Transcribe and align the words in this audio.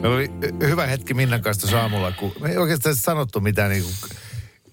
Meillä 0.00 0.16
oli 0.16 0.26
hy- 0.26 0.66
hyvä 0.68 0.86
hetki 0.86 1.14
Minnan 1.14 1.42
kanssa 1.42 1.60
tuossa 1.60 1.80
aamulla, 1.80 2.12
kun 2.12 2.32
me 2.40 2.50
ei 2.50 2.56
oikeastaan 2.56 2.96
sanottu 2.96 3.40
mitään 3.40 3.70
niin 3.70 3.82
kuin, 3.82 3.94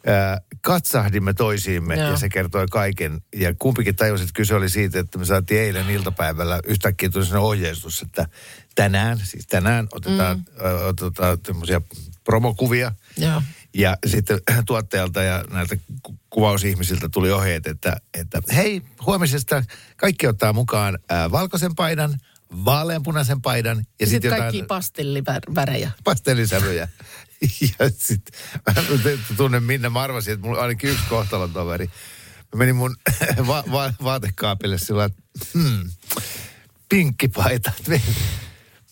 ää, 0.05 0.41
katsahdimme 0.61 1.33
toisiimme 1.33 1.95
Joo. 1.95 2.09
ja 2.09 2.17
se 2.17 2.29
kertoi 2.29 2.67
kaiken. 2.71 3.21
Ja 3.35 3.53
kumpikin 3.59 3.95
tajusi, 3.95 4.23
että 4.23 4.33
kyse 4.33 4.55
oli 4.55 4.69
siitä, 4.69 4.99
että 4.99 5.17
me 5.17 5.25
saatiin 5.25 5.61
eilen 5.61 5.89
iltapäivällä 5.89 6.59
yhtäkkiä 6.67 7.09
tuli 7.09 7.25
sellainen 7.25 7.47
ohjeistus, 7.47 8.01
että 8.01 8.27
tänään, 8.75 9.19
siis 9.23 9.47
tänään 9.47 9.87
otetaan, 9.91 10.37
mm. 10.37 10.87
otetaan 10.89 11.39
tämmöisiä 11.39 11.81
promokuvia. 12.23 12.91
Joo. 13.17 13.41
Ja 13.73 13.97
sitten 14.05 14.39
tuottajalta 14.65 15.23
ja 15.23 15.45
näiltä 15.51 15.77
ku- 16.03 16.19
kuvausihmisiltä 16.29 17.09
tuli 17.09 17.31
ohjeet, 17.31 17.67
että, 17.67 17.97
että 18.13 18.41
hei, 18.55 18.81
huomisesta 19.05 19.63
kaikki 19.97 20.27
ottaa 20.27 20.53
mukaan 20.53 20.99
ää, 21.09 21.31
valkoisen 21.31 21.75
paidan, 21.75 22.17
vaaleanpunaisen 22.65 23.41
paidan 23.41 23.77
ja 23.77 23.83
Ja 23.99 24.07
sitten 24.07 24.29
jotain 24.29 24.41
kaikki 24.41 24.63
pastellivärejä. 24.63 25.91
pastellisävyjä. 26.03 26.87
Ja 27.79 27.89
sitten 27.97 28.39
tunnen 29.37 29.63
Minna, 29.63 29.89
mä 29.89 30.01
arvasin, 30.01 30.33
että 30.33 30.45
mulla 30.47 30.61
ainakin 30.61 30.89
yksi 30.89 31.03
kohtalon 31.09 31.53
toveri. 31.53 31.85
Mä 31.85 32.57
menin 32.57 32.75
mun 32.75 32.95
va- 33.47 33.63
va- 33.71 33.93
vaatekaapille 34.03 34.77
sillä 34.77 35.05
että 35.05 35.21
hmm, 35.53 35.89
pinkki 36.89 37.27
paita. 37.27 37.71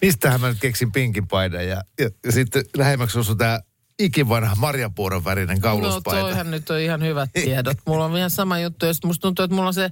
Mistähän 0.01 0.41
mä 0.41 0.47
nyt 0.49 0.57
keksin 0.61 0.91
pinkin 0.91 1.27
paidan? 1.27 1.67
Ja, 1.67 1.83
ja, 1.99 2.09
ja 2.25 2.31
sitten 2.31 2.65
lähemmäksi 2.77 3.19
osui 3.19 3.35
tää 3.35 3.61
ikivanha 3.99 4.55
marjapuuron 4.55 5.25
värinen 5.25 5.55
No 5.57 5.61
kauluspaita. 5.61 6.21
toihan 6.21 6.51
nyt 6.51 6.69
on 6.69 6.79
ihan 6.79 7.03
hyvät 7.03 7.29
tiedot. 7.33 7.77
Mulla 7.87 8.05
on 8.05 8.17
ihan 8.17 8.29
sama 8.29 8.59
juttu. 8.59 8.85
Ja 8.85 8.93
sit 8.93 9.03
musta 9.05 9.21
tuntuu, 9.21 9.45
että 9.45 9.55
mulla 9.55 9.67
on 9.67 9.73
se, 9.73 9.89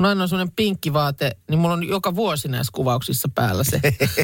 mun 0.00 0.06
aina 0.06 0.22
on 0.22 0.28
semmoinen 0.28 0.54
pinkki 0.56 0.92
vaate, 0.92 1.36
niin 1.50 1.58
mulla 1.58 1.74
on 1.74 1.88
joka 1.88 2.14
vuosi 2.14 2.48
näissä 2.48 2.70
kuvauksissa 2.74 3.28
päällä 3.34 3.64
se. 3.64 3.80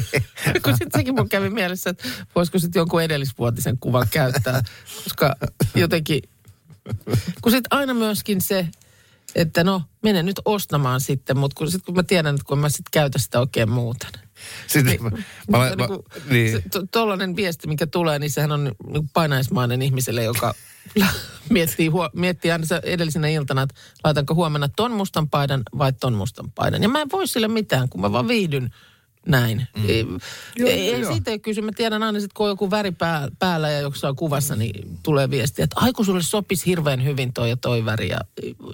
Kun 0.63 0.73
sitten 0.77 0.99
sekin 0.99 1.15
mun 1.15 1.29
kävi 1.29 1.49
mielessä, 1.49 1.89
että 1.89 2.07
voisiko 2.35 2.59
sitten 2.59 2.79
jonkun 2.79 3.03
edellisvuotisen 3.03 3.77
kuvan 3.79 4.07
käyttää. 4.11 4.63
Koska 5.03 5.35
jotenkin, 5.75 6.21
kun 7.41 7.51
sitten 7.51 7.77
aina 7.77 7.93
myöskin 7.93 8.41
se, 8.41 8.67
että 9.35 9.63
no, 9.63 9.81
menen 10.03 10.25
nyt 10.25 10.39
ostamaan 10.45 11.01
sitten, 11.01 11.37
mutta 11.37 11.55
kun, 11.57 11.71
sit 11.71 11.85
kun 11.85 11.95
mä 11.95 12.03
tiedän, 12.03 12.35
että 12.35 12.47
kun 12.47 12.59
mä 12.59 12.69
sitten 12.69 12.91
käytä 12.91 13.19
sitä 13.19 13.39
oikein 13.39 13.69
muuten. 13.69 14.11
Sitten 14.67 15.03
mä, 15.03 15.09
mä, 15.09 15.17
mä, 15.47 15.57
mä, 15.57 15.75
Niin 15.75 15.87
kuin, 15.87 15.99
niin. 16.29 16.51
se, 16.51 16.63
to, 16.71 16.83
tollainen 16.91 17.35
viesti, 17.35 17.67
mikä 17.67 17.87
tulee, 17.87 18.19
niin 18.19 18.31
sehän 18.31 18.51
on 18.51 18.75
niin 18.87 19.09
painaismainen 19.13 19.81
ihmiselle, 19.81 20.23
joka 20.23 20.53
miettii, 21.49 21.87
huo, 21.87 22.09
miettii 22.13 22.51
aina 22.51 22.65
se 22.65 22.81
edellisenä 22.83 23.27
iltana, 23.27 23.61
että 23.61 23.75
laitanko 24.03 24.35
huomenna 24.35 24.69
ton 24.69 24.91
mustan 24.91 25.29
paidan 25.29 25.63
vai 25.77 25.93
ton 25.93 26.13
mustan 26.13 26.51
paidan. 26.51 26.83
Ja 26.83 26.89
mä 26.89 27.01
en 27.01 27.11
voi 27.11 27.27
sille 27.27 27.47
mitään, 27.47 27.89
kun 27.89 28.01
mä 28.01 28.11
vaan 28.11 28.27
viihdyn 28.27 28.71
näin. 29.27 29.67
Mm. 29.77 29.89
Ei, 29.89 30.05
Joo, 30.55 30.69
ei, 30.69 31.01
joo. 31.01 31.11
siitä 31.11 31.31
ei 31.31 31.39
kysy. 31.39 31.61
Mä 31.61 31.71
tiedän 31.71 32.03
aina, 32.03 32.19
sit, 32.19 32.33
kun 32.33 32.45
on 32.45 32.51
joku 32.51 32.71
väri 32.71 32.91
pää, 32.91 33.27
päällä 33.39 33.69
ja 33.69 33.79
jossain 33.79 34.15
kuvassa, 34.15 34.55
niin 34.55 34.99
tulee 35.03 35.29
viesti, 35.29 35.61
että 35.61 35.75
ai 35.79 35.93
kun 35.93 36.05
sulle 36.05 36.23
sopisi 36.23 36.65
hirveän 36.65 37.03
hyvin 37.03 37.33
toi 37.33 37.49
ja 37.49 37.57
toi 37.57 37.85
väri. 37.85 38.09
Ja, 38.09 38.19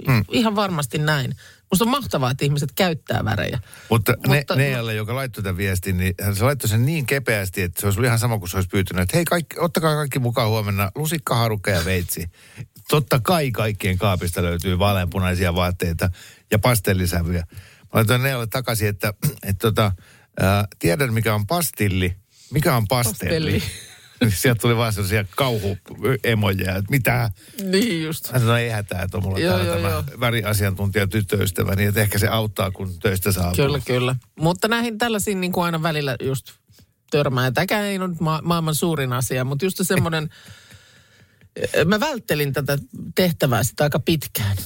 mm. 0.08 0.26
Ihan 0.32 0.56
varmasti 0.56 0.98
näin. 0.98 1.36
Musta 1.74 1.86
on 1.86 1.92
mahtavaa, 1.92 2.32
että 2.32 2.46
ihmiset 2.46 2.72
käyttää 2.76 3.26
värejä. 3.26 3.60
Mutta, 3.90 4.14
Mutta- 4.28 4.56
ne, 4.56 4.64
Nealle, 4.64 4.94
joka 4.94 5.16
laittoi 5.16 5.44
tämän 5.44 5.58
viestin, 5.58 5.98
niin 5.98 6.14
hän 6.22 6.36
se 6.36 6.44
laittoi 6.44 6.70
sen 6.70 6.86
niin 6.86 7.06
kepeästi, 7.06 7.62
että 7.62 7.82
se 7.82 7.88
olisi 7.88 8.00
ollut 8.00 8.08
ihan 8.08 8.20
sama 8.20 8.40
kuin 8.40 8.50
se 8.50 8.58
olisi 8.58 8.70
pyytänyt, 8.70 9.02
että 9.02 9.18
hei, 9.18 9.26
kaikki, 9.26 9.60
ottakaa 9.60 9.96
kaikki 9.96 10.20
mukaan 10.20 10.50
huomenna, 10.50 10.92
lusikka, 10.96 11.36
harukka 11.36 11.72
ja 11.72 11.86
veitsi. 11.86 12.26
Totta 12.90 13.20
kai 13.20 13.52
kaikkien 13.52 13.98
kaapista 13.98 14.42
löytyy 14.42 14.80
vaaleanpunaisia 14.80 15.56
vaatteita 15.56 16.10
ja 16.52 16.60
pastellisävyjä. 16.60 17.44
Mä 17.50 17.88
laitoin 17.94 18.24
Nealle 18.24 18.48
takaisin, 18.48 18.88
että, 18.88 19.14
että 19.44 19.60
tota, 19.60 19.92
ää, 20.40 20.68
tiedän 20.80 21.14
mikä 21.14 21.36
on 21.36 21.48
pastilli, 21.48 22.16
mikä 22.52 22.76
on 22.76 22.88
pastelli. 22.88 23.60
Pastelli. 23.60 23.93
Niin 24.22 24.32
Sieltä 24.32 24.62
tuli 24.62 24.78
vaan 24.78 24.94
sellaisia 24.94 25.26
kauhuemoja, 25.36 26.76
että 26.76 26.90
mitä. 26.90 27.32
Niin 27.64 28.04
just. 28.04 28.28
Hän 28.32 28.42
sanoi, 28.42 28.62
ei 28.62 28.70
hätää, 28.70 29.02
että 29.02 29.18
on 29.18 29.24
mulla 29.24 29.40
Joo, 29.40 29.54
täällä 29.54 29.68
joo, 29.68 29.76
tämä 29.76 29.90
joo. 29.90 30.04
väriasiantuntija 30.20 31.08
tyttöystävä, 31.08 31.76
niin 31.76 31.90
että 31.90 32.02
ehkä 32.02 32.20
se 32.20 32.28
auttaa, 32.28 32.72
kun 32.72 33.00
töistä 33.00 33.32
saapuu. 33.32 33.56
Kyllä, 33.56 33.80
kyllä. 33.86 34.16
Mutta 34.40 34.68
näihin 34.68 34.98
tällaisiin 34.98 35.42
niin 35.42 35.52
kuin 35.52 35.66
aina 35.66 35.84
välillä 35.84 36.16
just 36.24 36.52
törmää. 37.12 37.52
Tämäkään 37.52 37.86
ei 37.86 37.98
ole 37.98 38.08
nyt 38.08 38.20
ma- 38.20 38.42
maailman 38.44 38.76
suurin 38.76 39.14
asia, 39.14 39.44
mutta 39.46 39.66
just 39.66 39.78
semmoinen, 39.82 40.30
mä 41.86 42.00
välttelin 42.00 42.54
tätä 42.54 42.78
tehtävää 43.16 43.64
sitä 43.64 43.84
aika 43.84 44.00
pitkään. 44.00 44.58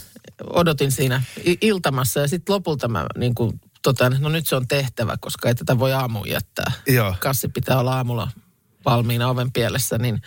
Odotin 0.44 0.92
siinä 0.92 1.22
iltamassa 1.62 2.20
ja 2.20 2.28
sitten 2.28 2.54
lopulta 2.54 2.88
mä 2.88 3.06
niin 3.18 3.36
kuin 3.36 3.62
totean, 3.84 4.18
no 4.20 4.30
nyt 4.30 4.48
se 4.48 4.56
on 4.56 4.68
tehtävä, 4.68 5.18
koska 5.20 5.48
ei 5.48 5.56
tätä 5.56 5.80
voi 5.80 5.94
aamuun 5.94 6.30
jättää. 6.30 6.72
Joo. 6.88 7.16
Kassi 7.20 7.48
pitää 7.48 7.80
olla 7.80 7.96
aamulla 7.96 8.32
valmiina 8.92 9.30
oven 9.30 9.52
pielessä, 9.52 9.98
niin 9.98 10.22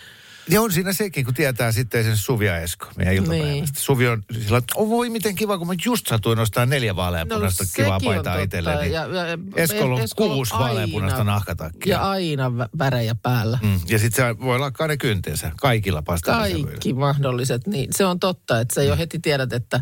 Ja 0.49 0.61
on 0.61 0.71
siinä 0.71 0.93
sekin, 0.93 1.25
kun 1.25 1.33
tietää 1.33 1.71
sitten 1.71 2.03
sen 2.03 2.17
Suvi 2.17 2.45
ja 2.45 2.57
Esko, 2.57 2.87
meidän 2.95 3.13
iltapäivästä. 3.13 3.51
Niin. 3.53 3.65
Suvi 3.77 4.07
on 4.07 4.23
sillä 4.43 4.57
että 4.57 4.73
oh, 4.75 4.89
voi 4.89 5.09
miten 5.09 5.35
kiva, 5.35 5.57
kun 5.57 5.67
mä 5.67 5.73
just 5.85 6.07
satuin 6.07 6.37
nostaa 6.37 6.65
neljä 6.65 6.95
vaaleanpunaista 6.95 7.63
kivaa 7.75 7.89
No, 7.89 7.95
on 7.95 8.01
paitaa. 8.01 8.37
Ja- 8.39 8.85
ja- 8.85 9.07
Eskolla 9.55 9.95
on 10.01 10.07
kuusi 10.15 10.53
aina- 10.53 10.65
vaaleanpunaista 10.65 11.23
nahkatakkia. 11.23 11.95
ja 11.95 12.09
aina 12.09 12.47
vä- 12.49 12.69
värejä 12.79 13.15
päällä. 13.15 13.59
Mm. 13.61 13.79
Ja 13.87 13.99
sitten 13.99 14.25
se 14.35 14.39
voi 14.45 14.59
lakkaa 14.59 14.87
ne 14.87 14.97
kynteensä 14.97 15.51
kaikilla 15.61 16.01
pastellisävyillä. 16.01 16.67
Kaikki 16.67 16.93
mahdolliset, 16.93 17.67
niin 17.67 17.89
se 17.95 18.05
on 18.05 18.19
totta, 18.19 18.59
että 18.59 18.73
sä 18.75 18.83
jo 18.83 18.97
heti 18.97 19.19
tiedät, 19.19 19.53
että 19.53 19.79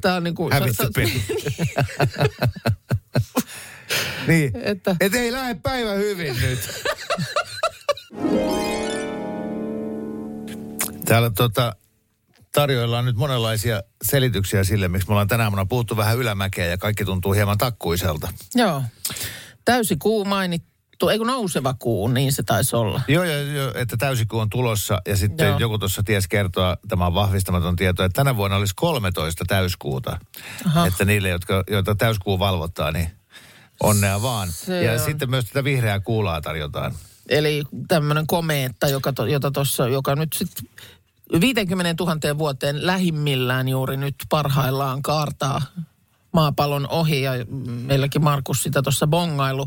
tää 0.00 0.14
on 0.14 0.24
niinku... 0.24 0.50
Hävitty 0.52 0.88
peli. 0.94 1.22
niin, 4.28 4.52
Että- 4.62 4.96
et 5.00 5.14
ei 5.14 5.32
lähde 5.32 5.54
päivä 5.54 5.92
hyvin 5.92 6.36
nyt. 6.40 6.58
Täällä 11.04 11.30
tota, 11.30 11.76
tarjoillaan 12.54 13.04
nyt 13.04 13.16
monenlaisia 13.16 13.82
selityksiä 14.02 14.64
sille, 14.64 14.88
miksi 14.88 15.08
me 15.08 15.12
ollaan 15.12 15.28
tänä 15.28 15.44
aamuna 15.44 15.66
puhuttu 15.66 15.96
vähän 15.96 16.18
ylämäkeä 16.18 16.66
ja 16.66 16.78
kaikki 16.78 17.04
tuntuu 17.04 17.32
hieman 17.32 17.58
takkuiselta. 17.58 18.28
Joo. 18.54 18.82
Täysi 19.64 19.96
kuu 19.96 20.24
mainittu, 20.24 21.08
ei 21.08 21.18
kun 21.18 21.26
nouseva 21.26 21.74
kuu, 21.78 22.08
niin 22.08 22.32
se 22.32 22.42
taisi 22.42 22.76
olla. 22.76 23.00
Joo, 23.08 23.24
joo, 23.24 23.40
joo 23.40 23.72
että 23.74 23.96
täysikuu 23.96 24.40
on 24.40 24.50
tulossa 24.50 25.02
ja 25.06 25.16
sitten 25.16 25.48
Joo. 25.48 25.58
joku 25.58 25.78
tuossa 25.78 26.02
ties 26.02 26.28
kertoa, 26.28 26.76
tämä 26.88 27.06
on 27.06 27.14
vahvistamaton 27.14 27.76
tieto, 27.76 28.04
että 28.04 28.16
tänä 28.16 28.36
vuonna 28.36 28.56
olisi 28.56 28.74
13 28.76 29.44
täyskuuta. 29.48 30.18
Aha. 30.66 30.86
Että 30.86 31.04
niille, 31.04 31.28
jotka, 31.28 31.64
joita 31.70 31.94
täyskuu 31.94 32.38
valvottaa, 32.38 32.92
niin 32.92 33.17
onnea 33.82 34.22
vaan. 34.22 34.52
Se 34.52 34.84
ja 34.84 34.92
on. 34.92 34.98
sitten 34.98 35.30
myös 35.30 35.44
tätä 35.44 35.64
vihreää 35.64 36.00
kuulaa 36.00 36.40
tarjotaan. 36.40 36.94
Eli 37.28 37.64
tämmöinen 37.88 38.26
komeetta, 38.26 38.88
joka, 38.88 39.12
to, 39.12 39.26
jota 39.26 39.50
tossa, 39.50 39.88
joka 39.88 40.14
nyt 40.14 40.32
sitten 40.32 40.68
50 41.40 42.04
000 42.04 42.38
vuoteen 42.38 42.86
lähimmillään 42.86 43.68
juuri 43.68 43.96
nyt 43.96 44.14
parhaillaan 44.28 45.02
kaartaa 45.02 45.62
maapallon 46.32 46.88
ohi. 46.88 47.22
Ja 47.22 47.32
meilläkin 47.66 48.24
Markus 48.24 48.62
sitä 48.62 48.82
tuossa 48.82 49.06
bongailu. 49.06 49.66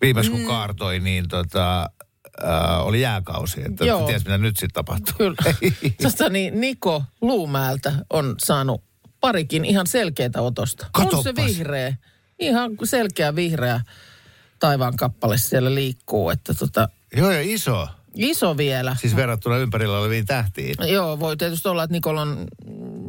Viimeis 0.00 0.30
kun 0.30 0.46
kaartoi, 0.46 1.00
niin 1.00 1.28
tota, 1.28 1.82
äh, 2.44 2.86
oli 2.86 3.00
jääkausi. 3.00 3.62
Että 3.62 3.84
Joo. 3.84 4.06
ties 4.06 4.24
mitä 4.24 4.38
nyt 4.38 4.56
sitten 4.56 4.74
tapahtuu. 4.74 5.14
Kyllä. 5.18 5.54
Sasta 6.02 6.28
niin 6.28 6.60
Niko 6.60 7.02
Luumäeltä 7.20 7.92
on 8.10 8.34
saanut 8.38 8.82
parikin 9.20 9.64
ihan 9.64 9.86
selkeitä 9.86 10.40
otosta. 10.40 10.86
On 10.98 11.22
se 11.22 11.34
vihreä, 11.34 11.96
ihan 12.38 12.70
selkeä 12.84 13.34
vihreä 13.34 13.80
taivaan 14.58 14.96
kappale 14.96 15.38
siellä 15.38 15.74
liikkuu. 15.74 16.30
Että 16.30 16.54
tota, 16.54 16.88
Joo, 17.16 17.30
ja 17.30 17.40
iso. 17.42 17.88
iso 18.14 18.56
vielä. 18.56 18.96
Siis 19.00 19.16
verrattuna 19.16 19.56
ympärillä 19.56 19.98
oleviin 19.98 20.26
tähtiin. 20.26 20.74
Joo, 20.92 21.20
voi 21.20 21.36
tietysti 21.36 21.68
olla, 21.68 21.82
että 21.82 21.92
Nikolla 21.94 22.20
on, 22.22 22.46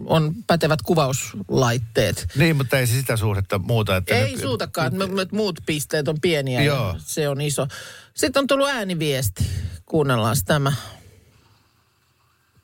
on 0.05 0.33
pätevät 0.47 0.81
kuvauslaitteet. 0.81 2.27
Niin, 2.35 2.55
mutta 2.55 2.77
ei 2.79 2.87
se 2.87 2.93
sitä 2.93 3.17
suhdetta 3.17 3.59
muuta. 3.59 3.95
Että 3.95 4.15
Ei 4.15 4.31
nyt- 4.31 4.41
suutakaan, 4.41 4.87
että 4.93 5.07
me- 5.07 5.21
että 5.21 5.35
muut 5.35 5.59
pisteet 5.65 6.07
on 6.07 6.21
pieniä 6.21 6.63
Joo. 6.63 6.87
ja 6.87 6.95
se 6.97 7.29
on 7.29 7.41
iso. 7.41 7.67
Sitten 8.13 8.39
on 8.41 8.47
tullut 8.47 8.69
ääniviesti. 8.69 9.43
Kuunnellaan 9.85 10.35
tämä. 10.45 10.73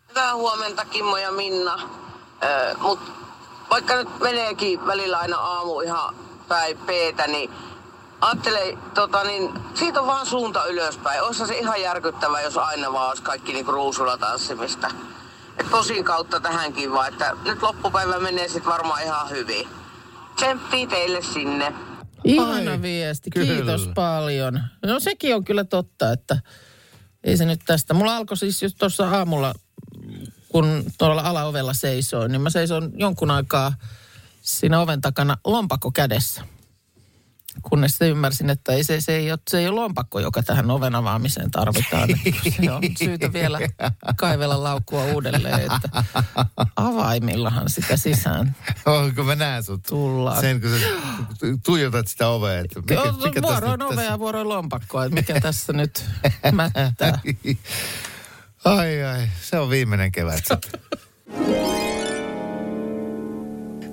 Hyvää 0.10 0.36
huomenta 0.36 0.86
Kimmo 0.86 1.18
ja 1.18 1.32
Minna. 1.32 1.90
Öö, 2.44 2.74
mut 2.78 3.00
vaikka 3.70 3.96
nyt 3.96 4.20
meneekin 4.20 4.86
välillä 4.88 5.18
aina 5.18 5.38
aamu 5.38 5.80
ihan 5.82 6.16
päin 6.52 6.78
peetä, 6.78 7.28
niin 7.28 7.50
Ajattelin, 8.22 8.78
tota 8.94 9.24
niin, 9.24 9.50
siitä 9.74 10.02
on 10.02 10.08
vaan 10.08 10.26
suunta 10.26 10.66
ylöspäin. 10.66 11.22
Olisi 11.22 11.48
se 11.48 11.58
ihan 11.58 11.82
järkyttävää, 11.82 12.42
jos 12.42 12.58
aina 12.58 12.94
vaan 12.94 13.10
olisi 13.10 13.24
kaikki 13.24 13.54
niinku 13.54 13.72
ruusulla 13.72 14.18
tanssimista. 14.18 14.92
Et 15.58 15.70
tosin 15.72 16.04
kautta 16.04 16.40
tähänkin 16.40 16.92
vaan, 16.92 17.08
että 17.08 17.36
nyt 17.46 17.62
loppupäivä 17.62 18.20
menee 18.20 18.48
sitten 18.48 18.72
varmaan 18.72 19.04
ihan 19.04 19.30
hyvin. 19.30 19.68
Tsemppii 20.36 20.88
teille 20.88 21.22
sinne. 21.22 21.74
Ihana 22.24 22.72
Ai, 22.72 22.82
viesti, 22.82 23.30
kyllä. 23.30 23.54
kiitos 23.54 23.90
paljon. 23.96 24.62
No 24.86 25.00
sekin 25.00 25.36
on 25.36 25.44
kyllä 25.44 25.64
totta, 25.64 26.12
että 26.12 26.38
ei 27.24 27.38
se 27.38 27.46
nyt 27.46 27.62
tästä. 27.66 27.94
Mulla 27.94 28.16
alkoi 28.16 28.38
siis 28.38 28.64
just 28.64 28.78
tuossa 28.80 29.10
aamulla, 29.10 29.54
kun 30.50 30.84
tuolla 30.98 31.22
alaovella 31.22 31.74
seisoin, 31.74 32.32
niin 32.32 32.42
mä 32.42 32.50
seisoin 32.50 32.92
jonkun 32.96 33.32
aikaa 33.32 33.74
siinä 34.42 34.80
oven 34.80 35.02
takana 35.02 35.38
lompakko 35.46 35.92
kädessä. 35.92 36.42
Kunnes 37.62 37.92
sitten 37.92 38.10
ymmärsin, 38.10 38.50
että 38.50 38.72
ei 38.74 38.84
se, 38.84 39.02
se, 39.02 39.16
ei 39.16 39.32
ole, 39.32 39.40
se 39.50 39.60
ei 39.60 39.68
ole 39.68 39.76
lompakko, 39.76 40.20
joka 40.20 40.44
tähän 40.44 40.72
oven 40.72 40.96
avaamiseen 40.96 41.52
tarvitaan. 41.52 42.10
Se 42.62 42.72
on 42.72 42.82
syytä 43.00 43.34
vielä 43.34 43.60
kaivella 44.16 44.64
laukkua 44.64 45.04
uudelleen, 45.04 45.60
että 45.62 46.04
avaimillahan 46.76 47.70
sitä 47.70 47.98
sisään 47.98 48.56
Oh, 48.86 49.16
kun 49.16 49.26
mä 49.26 49.36
näen 49.36 49.64
sut. 49.64 49.84
tullaan. 49.84 50.42
Sen, 50.42 50.62
kun 50.62 50.70
sä 50.70 50.86
tuijotat 51.66 52.08
sitä 52.08 52.28
ovea. 52.28 52.60
Että 52.60 52.80
mikä, 52.80 52.94
Joo, 52.94 53.12
mikä 53.12 53.42
vuoroin 53.42 53.80
nyt 53.80 53.92
ovea 53.92 54.06
ja 54.06 54.20
vuoroin 54.20 54.50
lompakkoa, 54.50 55.06
että 55.06 55.16
mikä 55.16 55.40
tässä 55.40 55.74
nyt 55.74 56.06
mättää. 56.52 56.92
Ai 58.66 59.04
ai, 59.04 59.28
se 59.42 59.60
on 59.60 59.70
viimeinen 59.70 60.12
kevät 60.12 60.44
sitten. 60.46 60.82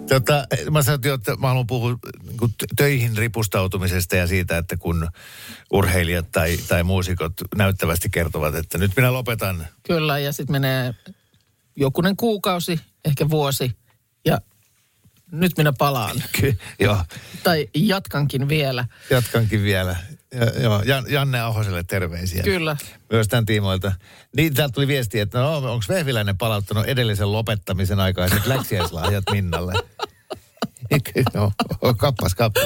Tota, 0.09 0.47
mä 0.71 0.83
sanoin 0.83 1.15
että 1.15 1.37
mä 1.37 1.49
haluan 1.49 1.67
puhua 1.67 1.99
niin 2.23 2.53
töihin 2.77 3.17
ripustautumisesta 3.17 4.17
ja 4.17 4.27
siitä, 4.27 4.59
että 4.59 4.77
kun 4.77 5.09
urheilijat 5.73 6.31
tai, 6.31 6.57
tai 6.69 6.83
muusikot 6.83 7.33
näyttävästi 7.57 8.09
kertovat, 8.11 8.55
että 8.55 8.79
nyt 8.79 8.93
minä 8.97 9.13
lopetan. 9.13 9.67
Kyllä, 9.83 10.19
ja 10.19 10.33
sitten 10.33 10.53
menee 10.53 10.95
jokunen 11.77 12.17
kuukausi, 12.17 12.81
ehkä 13.05 13.31
vuosi, 13.31 13.78
nyt 15.33 15.57
minä 15.59 15.73
palaan. 15.73 16.23
Ky- 16.41 16.59
joo, 16.81 17.05
Tai 17.43 17.69
jatkankin 17.75 18.49
vielä. 18.49 18.85
jatkankin 19.11 19.63
vielä. 19.63 19.97
Ja, 20.35 20.63
joo, 20.63 20.83
Jan, 20.83 21.05
Janne 21.09 21.41
Ahoselle 21.41 21.83
terveisiä. 21.83 22.43
Kyllä. 22.43 22.77
Myös 23.13 23.29
tämän 23.29 23.47
tiimoilta. 23.47 23.93
Niin, 24.37 24.55
täältä 24.55 24.73
tuli 24.73 24.87
viesti, 24.87 25.21
että 25.21 25.39
no, 25.39 25.57
onko 25.57 25.85
Vehviläinen 25.89 26.39
palauttanut 26.39 26.87
edellisen 26.87 27.33
lopettamisen 27.33 28.01
aikaiset 28.01 28.47
läksiäislahjat 28.47 29.25
Minnalle? 29.31 29.73
no, 31.35 31.53
kappas, 31.97 32.35
kappas. 32.35 32.63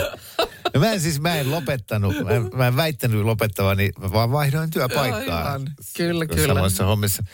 No 0.75 0.81
mä 0.81 0.93
en 0.93 1.01
siis, 1.01 1.21
mä 1.21 1.37
en 1.37 1.51
lopettanut, 1.51 2.15
mä 2.25 2.31
en, 2.31 2.51
mä 2.55 2.67
en 2.67 2.77
väittänyt 2.77 3.25
lopettavani, 3.25 3.91
vaan 4.01 4.33
vaihdoin 4.33 4.71
työpaikkaa. 4.71 5.39
Aivan. 5.53 5.69
Kyllä, 5.97 6.27
kyllä. 6.27 6.55
Samoissa 6.55 6.85
hommissa. 6.85 7.25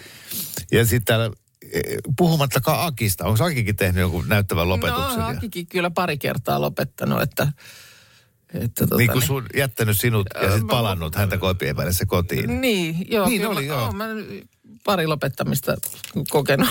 Ja 0.73 0.85
sitten 0.85 1.05
täällä, 1.05 1.37
puhumattakaan 2.17 2.87
Akista, 2.87 3.25
onko 3.25 3.45
Akikin 3.45 3.77
tehnyt 3.77 4.01
jonkun 4.01 4.29
näyttävän 4.29 4.69
lopetuksen? 4.69 5.19
No, 5.19 5.25
Hakikin 5.25 5.67
kyllä 5.67 5.91
pari 5.91 6.19
kertaa 6.19 6.61
lopettanut, 6.61 7.23
että... 7.23 7.53
että 8.55 8.87
tota, 8.87 8.97
niin 8.97 9.13
kuin 9.13 9.23
sun, 9.23 9.47
jättänyt 9.57 9.99
sinut 9.99 10.27
ja 10.43 10.49
sitten 10.51 10.67
palannut 10.67 11.15
häntä 11.15 11.39
koipien 11.39 11.77
välissä 11.77 12.07
kotiin. 12.07 12.61
Niin, 12.61 13.07
joo. 13.11 13.29
Niin 13.29 13.41
kyllä 13.41 13.53
oli, 13.53 13.67
mä, 13.67 13.75
joo. 13.75 13.93
mä 13.93 14.05
pari 14.85 15.07
lopettamista 15.07 15.77
kokenut. 16.31 16.69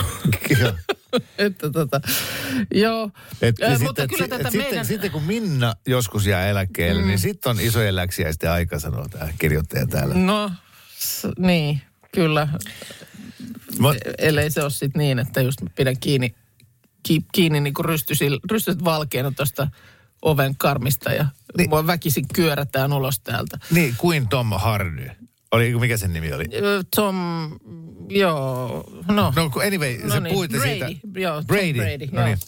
Joo. 0.60 0.72
että 1.38 1.70
tota, 1.70 2.00
joo. 2.74 3.10
Et, 3.42 3.58
ja 3.58 3.68
mutta 3.70 3.86
sitten, 3.86 4.08
kyllä 4.08 4.28
tätä 4.28 4.48
et, 4.48 4.54
meidän... 4.54 4.70
sitten, 4.70 4.86
sitten 4.86 5.10
kun 5.10 5.22
Minna 5.22 5.74
joskus 5.86 6.26
jää 6.26 6.48
eläkkeelle, 6.48 7.02
mm. 7.02 7.08
niin 7.08 7.18
sitten 7.18 7.50
on 7.50 7.60
isojen 7.60 7.96
läksiäisten 7.96 8.50
aika, 8.50 8.78
sanoo 8.78 9.08
tämä 9.08 9.28
kirjoittaja 9.38 9.86
täällä. 9.86 10.14
No, 10.14 10.52
s- 10.98 11.26
niin, 11.38 11.80
kyllä. 12.12 12.48
Mä, 13.78 13.88
Ellei 14.18 14.50
se 14.50 14.62
ole 14.62 14.70
sitten 14.70 14.98
niin, 14.98 15.18
että 15.18 15.40
just 15.40 15.60
pidän 15.74 15.98
kiinni, 16.00 16.34
ki, 17.02 17.20
kiinni 17.32 17.60
niin 17.60 17.74
rystysil, 17.84 18.38
valkeana 18.84 19.30
tuosta 19.30 19.68
oven 20.22 20.56
karmista 20.56 21.12
ja 21.12 21.26
niin. 21.56 21.68
mua 21.68 21.86
väkisin 21.86 22.28
kyörätään 22.34 22.92
ulos 22.92 23.20
täältä. 23.20 23.58
niin, 23.70 23.94
kuin 23.98 24.28
Tom 24.28 24.50
Hardy. 24.56 25.10
Oli, 25.52 25.74
mikä 25.78 25.96
sen 25.96 26.12
nimi 26.12 26.32
oli? 26.32 26.44
Tom, 26.96 27.16
joo, 28.08 28.84
no. 29.08 29.32
No 29.36 29.50
anyway, 29.66 29.98
No 30.02 30.10
sä 30.14 30.20
niin, 30.20 30.32
puhuitte 30.32 30.58
Brady, 30.58 30.72
siitä. 30.72 30.90
joo, 31.20 31.34
Tom 31.36 31.46
Brady. 31.46 31.72
Brady, 31.72 32.06
no 32.12 32.24
niin, 32.24 32.38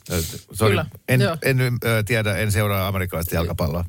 sorry. 0.52 0.73
Kyllä, 0.73 0.87
En, 1.08 1.20
joo. 1.20 1.37
en, 1.43 1.61
en 1.61 1.79
ö, 1.85 2.02
tiedä, 2.06 2.37
en 2.37 2.52
seuraa 2.52 2.88
amerikkalaista 2.88 3.35
jalkapalloa. 3.35 3.85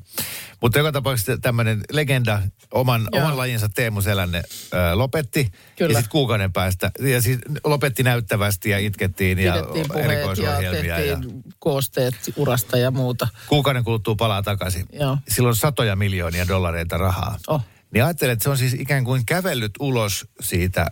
Mutta 0.62 0.78
joka 0.78 0.92
tapauksessa 0.92 1.38
tämmöinen 1.38 1.80
legenda, 1.92 2.42
oman, 2.74 3.08
Joo. 3.12 3.24
oman 3.24 3.36
lajinsa 3.36 3.68
Teemu 3.68 4.00
Selänne 4.02 4.42
ö, 4.74 4.94
lopetti. 4.94 5.50
Kyllä. 5.78 5.92
Ja 5.92 5.98
sitten 5.98 6.10
kuukauden 6.12 6.52
päästä. 6.52 6.90
Ja 7.00 7.22
siis 7.22 7.38
lopetti 7.64 8.02
näyttävästi 8.02 8.70
ja 8.70 8.78
itkettiin 8.78 9.38
ja 9.38 9.52
Pidettiin 9.52 9.86
ja 9.98 10.04
erikoisohjelmia. 10.04 10.98
Ja, 11.00 11.16
tehtiin 11.16 11.42
koosteet 11.58 12.14
urasta 12.36 12.78
ja 12.78 12.90
muuta. 12.90 13.28
kuukauden 13.48 13.84
kuluttua 13.84 14.14
palaa 14.14 14.42
takaisin. 14.42 14.86
Joo. 14.92 15.18
Sillä 15.28 15.48
on 15.48 15.56
satoja 15.56 15.96
miljoonia 15.96 16.48
dollareita 16.48 16.98
rahaa. 16.98 17.38
Oh. 17.48 17.62
Niin 17.92 18.04
ajattelen, 18.04 18.32
että 18.32 18.42
se 18.42 18.50
on 18.50 18.58
siis 18.58 18.74
ikään 18.74 19.04
kuin 19.04 19.26
kävellyt 19.26 19.72
ulos 19.80 20.26
siitä 20.40 20.86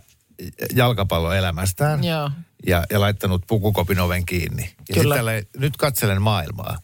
jalkapalloelämästään 0.75 2.03
Joo. 2.03 2.31
ja, 2.65 2.83
ja 2.89 2.99
laittanut 2.99 3.43
pukukopin 3.47 3.99
oven 3.99 4.25
kiinni. 4.25 4.73
Ja 4.89 5.01
Kyllä. 5.01 5.15
sitten 5.15 5.61
nyt 5.61 5.77
katselen 5.77 6.21
maailmaa. 6.21 6.77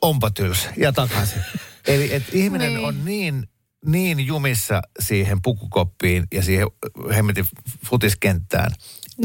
Onpa 0.00 0.30
tylsä. 0.30 0.68
Ja 0.76 0.92
takaisin. 0.92 1.42
Eli 1.88 2.14
että 2.14 2.30
ihminen 2.32 2.74
Niin. 2.74 2.84
on 2.84 3.04
niin, 3.04 3.48
niin 3.86 4.26
jumissa 4.26 4.82
siihen 5.00 5.42
pukukoppiin 5.42 6.24
ja 6.32 6.42
siihen 6.42 6.66
hemmetin 7.14 7.44
futiskenttään. 7.86 8.70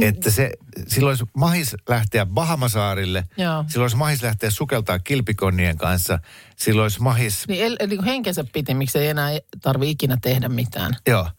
Että 0.02 0.30
se, 0.30 0.52
silloin 0.88 1.12
olisi 1.12 1.26
mahis 1.38 1.76
lähteä 1.90 2.26
Bahamasaarille, 2.26 3.24
Joo. 3.38 3.64
silloin 3.68 3.84
olisi 3.84 3.98
mahis 3.98 4.24
lähteä 4.24 4.50
sukeltaa 4.50 5.00
kilpikonnien 5.00 5.78
kanssa, 5.78 6.20
silloin 6.58 6.84
olisi 6.84 7.02
mahis, 7.02 7.48
Niin, 7.48 7.64
el, 7.80 7.88
kuin 7.88 8.04
henkensä 8.04 8.44
piti, 8.54 8.74
miksi 8.74 9.00
ei 9.00 9.08
enää 9.08 9.32
tarvi 9.62 9.90
ikinä 9.90 10.18
tehdä 10.22 10.50
mitään. 10.50 10.96
joo, 11.08 11.30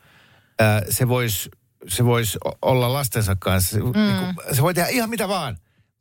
Ää, 0.59 0.83
se 0.91 1.09
voisi 1.09 1.51
se 1.89 2.05
vois 2.05 2.39
olla 2.62 2.93
lastensa 2.93 3.37
kanssa, 3.37 3.79
mm. 3.79 3.85
niin 3.85 4.17
kuin, 4.35 4.56
se 4.56 4.62
voi 4.62 4.75
tehdä 4.75 4.89
ihan 4.89 5.11
mitä 5.11 5.29
vaan, 5.29 5.56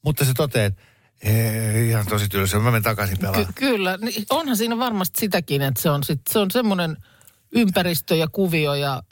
mutta 0.05 0.25
se 0.25 0.33
toteaa, 0.33 0.65
että 0.65 0.81
"Ei, 1.23 1.89
ihan 1.89 2.05
tosi 2.07 2.29
tylsä, 2.29 2.57
mä 2.57 2.63
menen 2.63 2.83
takaisin 2.83 3.17
pelaamaan. 3.17 3.45
Ky- 3.45 3.53
kyllä, 3.53 3.97
niin 4.01 4.25
onhan 4.29 4.57
siinä 4.57 4.77
varmasti 4.77 5.19
sitäkin, 5.21 5.61
että 5.61 5.81
se 5.81 5.89
on, 5.89 6.03
sit, 6.03 6.21
se 6.29 6.39
on 6.39 6.51
semmoinen 6.51 6.97
ympäristö 7.53 8.15
ja 8.15 8.27
kuvio 8.31 8.73
ja 8.73 9.03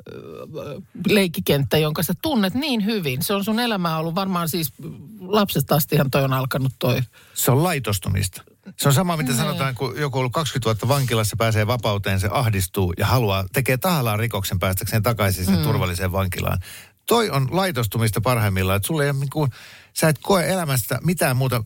leikkikenttä, 1.08 1.78
jonka 1.78 2.04
sä 2.04 2.14
tunnet 2.22 2.54
niin 2.54 2.86
hyvin. 2.86 3.24
Se 3.24 3.34
on 3.34 3.44
sun 3.44 3.60
elämä 3.60 3.98
ollut 3.98 4.16
varmaan 4.16 4.50
siis 4.50 4.74
lapsesta 5.20 5.76
astihan 5.76 6.12
toi 6.12 6.24
on 6.24 6.34
alkanut 6.34 6.74
toi. 6.80 7.02
Se 7.34 7.52
on 7.52 7.64
laitostumista. 7.64 8.44
Se 8.78 8.88
on 8.88 8.94
sama, 8.94 9.18
mitä 9.18 9.34
sanotaan, 9.34 9.76
kun 9.76 9.94
joku 10.00 10.18
on 10.18 10.20
ollut 10.20 10.34
20 10.34 10.66
vuotta 10.66 10.88
vankilassa, 10.88 11.36
pääsee 11.38 11.68
vapauteen, 11.68 12.20
se 12.20 12.30
ahdistuu 12.32 12.94
ja 12.98 13.06
haluaa, 13.06 13.46
tekee 13.54 13.78
tahallaan 13.78 14.20
rikoksen 14.20 14.60
päästäkseen 14.60 15.04
takaisin 15.04 15.46
sen 15.46 15.58
mm. 15.58 15.64
turvalliseen 15.64 16.12
vankilaan. 16.12 16.60
Toi 17.08 17.30
on 17.30 17.48
laitostumista 17.52 18.22
parhaimmillaan, 18.22 18.78
että 18.78 18.88
sulle 18.88 19.04
ei 19.04 19.10
ole 19.10 19.20
niin 19.20 19.30
kuin, 19.30 19.52
sä 19.94 20.10
et 20.10 20.20
koe 20.22 20.50
elämästä 20.50 21.00
mitään 21.04 21.38
muuta. 21.38 21.64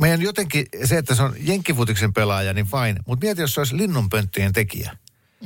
Meidän 0.00 0.22
jotenkin 0.22 0.66
se, 0.84 0.98
että 0.98 1.14
se 1.14 1.22
on 1.22 1.34
jenkkifutiksen 1.40 2.12
pelaaja, 2.12 2.52
niin 2.52 2.66
fine. 2.66 3.00
Mutta 3.06 3.24
mieti, 3.26 3.40
jos 3.40 3.54
se 3.54 3.60
olisi 3.60 3.76
linnunpönttöjen 3.76 4.52
tekijä. 4.52 4.96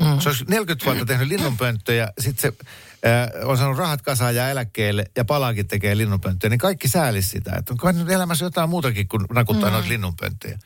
Mm. 0.01 0.21
Se 0.21 0.29
olisi 0.29 0.45
40 0.49 0.87
vuotta 0.87 1.07
tehnyt 1.07 1.29
linnunpönttöjä, 1.29 2.09
sitten 2.19 2.53
se 2.53 2.67
äh, 3.09 3.49
on 3.49 3.59
saanut 3.59 3.79
rahat 3.79 4.03
kasaan 4.03 4.35
ja 4.35 4.49
eläkkeelle 4.51 5.05
ja 5.17 5.25
palaakin 5.25 5.69
tekee 5.69 5.97
linnunpönttöjä, 5.97 6.49
niin 6.51 6.59
kaikki 6.59 6.89
säälis 6.89 7.31
sitä. 7.31 7.53
Että 7.59 7.75
on 7.83 8.11
elämässä 8.11 8.45
jotain 8.45 8.71
muutakin 8.71 9.09
kuin 9.09 9.25
nakuttaa 9.33 9.69
mm. 9.69 9.73
noita 9.73 9.89
linnunpönttöjä. 9.89 10.59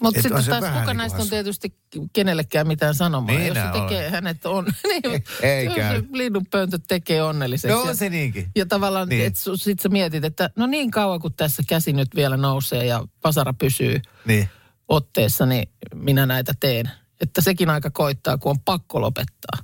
Mutta 0.00 0.18
Et 0.18 0.22
sitten 0.22 0.44
taas 0.44 0.64
kuka 0.64 0.70
niin 0.74 0.84
kuin 0.84 0.96
näistä 0.96 1.22
on 1.22 1.28
tietysti 1.28 1.74
kenellekään 2.12 2.66
mitään 2.66 2.94
sanomaa. 2.94 3.34
Minä 3.34 3.46
Jos 3.46 3.56
se 3.56 3.80
tekee 3.80 3.98
olen. 3.98 4.10
hänet 4.10 4.46
on, 4.46 4.64
niin 4.90 5.24
se 5.40 5.66
käy. 5.76 6.02
linnunpöntöt 6.12 6.82
tekee 6.88 7.22
onnelliseksi. 7.22 7.76
No 7.76 7.82
on 7.82 7.96
se 7.96 8.08
niinkin. 8.08 8.50
Ja 8.56 8.66
tavallaan, 8.66 9.08
Niin. 9.08 9.26
että 9.26 9.40
sit 9.56 9.80
sä 9.80 9.88
mietit, 9.88 10.24
että 10.24 10.50
no 10.56 10.66
niin 10.66 10.90
kauan 10.90 11.20
kun 11.20 11.32
tässä 11.32 11.62
käsi 11.68 11.92
nyt 11.92 12.08
vielä 12.14 12.36
nousee 12.36 12.86
ja 12.86 13.04
pasara 13.22 13.52
pysyy 13.52 14.00
Niin. 14.24 14.48
otteessa, 14.88 15.46
niin 15.46 15.68
minä 15.94 16.26
näitä 16.26 16.52
teen. 16.60 16.90
Että 17.22 17.40
sekin 17.40 17.70
aika 17.70 17.90
koittaa, 17.90 18.38
kun 18.38 18.50
on 18.50 18.60
pakko 18.60 19.00
lopettaa. 19.00 19.58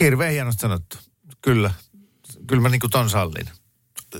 Hirveän 0.00 0.32
hienosti 0.32 0.60
sanottu. 0.60 0.96
Kyllä. 1.42 1.70
Kyllä 2.46 2.62
mä 2.62 2.68
niin 2.68 2.80
kuin 2.80 2.90
ton 2.90 3.10
sallin. 3.10 3.46